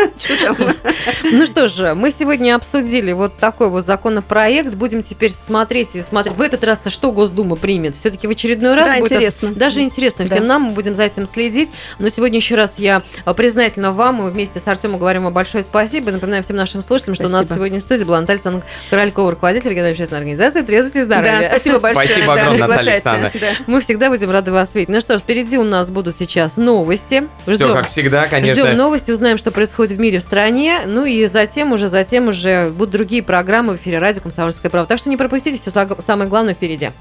Ну 1.31 1.45
что 1.45 1.67
же, 1.67 1.93
мы 1.95 2.11
сегодня 2.11 2.55
обсудили 2.55 3.11
вот 3.11 3.37
такой 3.37 3.69
вот 3.69 3.85
законопроект. 3.85 4.73
Будем 4.73 5.03
теперь 5.03 5.31
смотреть 5.31 5.95
и 5.95 6.01
смотреть. 6.01 6.35
В 6.35 6.41
этот 6.41 6.63
раз-то 6.63 6.89
что 6.89 7.11
Госдума 7.11 7.55
примет? 7.55 7.95
Все-таки 7.95 8.27
в 8.27 8.31
очередной 8.31 8.75
раз 8.75 8.99
будет 8.99 9.11
интересно. 9.11 9.53
даже 9.53 9.81
интересно 9.81 10.25
всем 10.25 10.47
нам. 10.47 10.63
Мы 10.63 10.71
будем 10.71 10.95
за 10.95 11.03
этим 11.03 11.27
следить. 11.27 11.69
Но 11.99 12.09
сегодня 12.09 12.37
еще 12.37 12.55
раз 12.55 12.75
я 12.77 13.01
а, 13.25 13.33
признательна 13.33 13.91
вам. 13.91 14.15
Мы 14.15 14.31
вместе 14.31 14.59
с 14.59 14.67
Артемом 14.67 14.99
говорим 14.99 15.23
вам 15.23 15.33
большое 15.33 15.63
спасибо. 15.63 16.11
Напоминаем 16.11 16.43
всем 16.43 16.55
нашим 16.55 16.81
слушателям, 16.81 17.15
что 17.15 17.25
у 17.25 17.29
нас 17.29 17.47
сегодня 17.47 17.79
в 17.79 17.83
студии 17.83 18.03
была 18.03 18.19
Наталья 18.19 18.37
Александровна 18.37 18.67
Королькова, 18.89 19.31
руководитель 19.31 19.69
региональной 19.69 19.91
общественной 19.91 20.19
организации 20.19 20.61
«Трезвость 20.61 20.95
и 20.95 21.01
здоровье». 21.01 21.41
Да, 21.41 21.49
спасибо 21.49 21.79
большое. 21.79 22.07
Спасибо 22.07 22.33
огромное, 22.33 22.67
Наталья. 22.67 22.91
Александровна. 22.93 23.39
Мы 23.67 23.81
всегда 23.81 24.09
будем 24.09 24.31
рады 24.31 24.51
вас 24.59 24.75
видеть. 24.75 24.89
Ну 24.89 25.01
что 25.01 25.17
ж, 25.17 25.21
впереди 25.21 25.57
у 25.57 25.63
нас 25.63 25.89
будут 25.89 26.15
сейчас 26.17 26.57
новости. 26.57 27.27
Все 27.43 27.53
Ждем. 27.53 27.73
как 27.73 27.87
всегда, 27.87 28.27
Ждем 28.27 28.29
конечно. 28.29 28.73
новости, 28.73 29.11
узнаем, 29.11 29.37
что 29.37 29.51
происходит 29.51 29.97
в 29.97 29.99
мире, 29.99 30.19
в 30.19 30.21
стране. 30.21 30.81
Ну 30.85 31.05
и 31.05 31.25
затем 31.25 31.73
уже, 31.73 31.87
затем 31.87 32.27
уже 32.27 32.69
будут 32.69 32.91
другие 32.91 33.23
программы 33.23 33.73
в 33.73 33.75
эфире 33.77 33.99
радио 33.99 34.21
«Комсомольская 34.21 34.69
правда». 34.69 34.89
Так 34.89 34.99
что 34.99 35.09
не 35.09 35.17
пропустите, 35.17 35.59
все 35.59 35.71
самое 36.01 36.29
главное 36.29 36.53
впереди. 36.53 36.91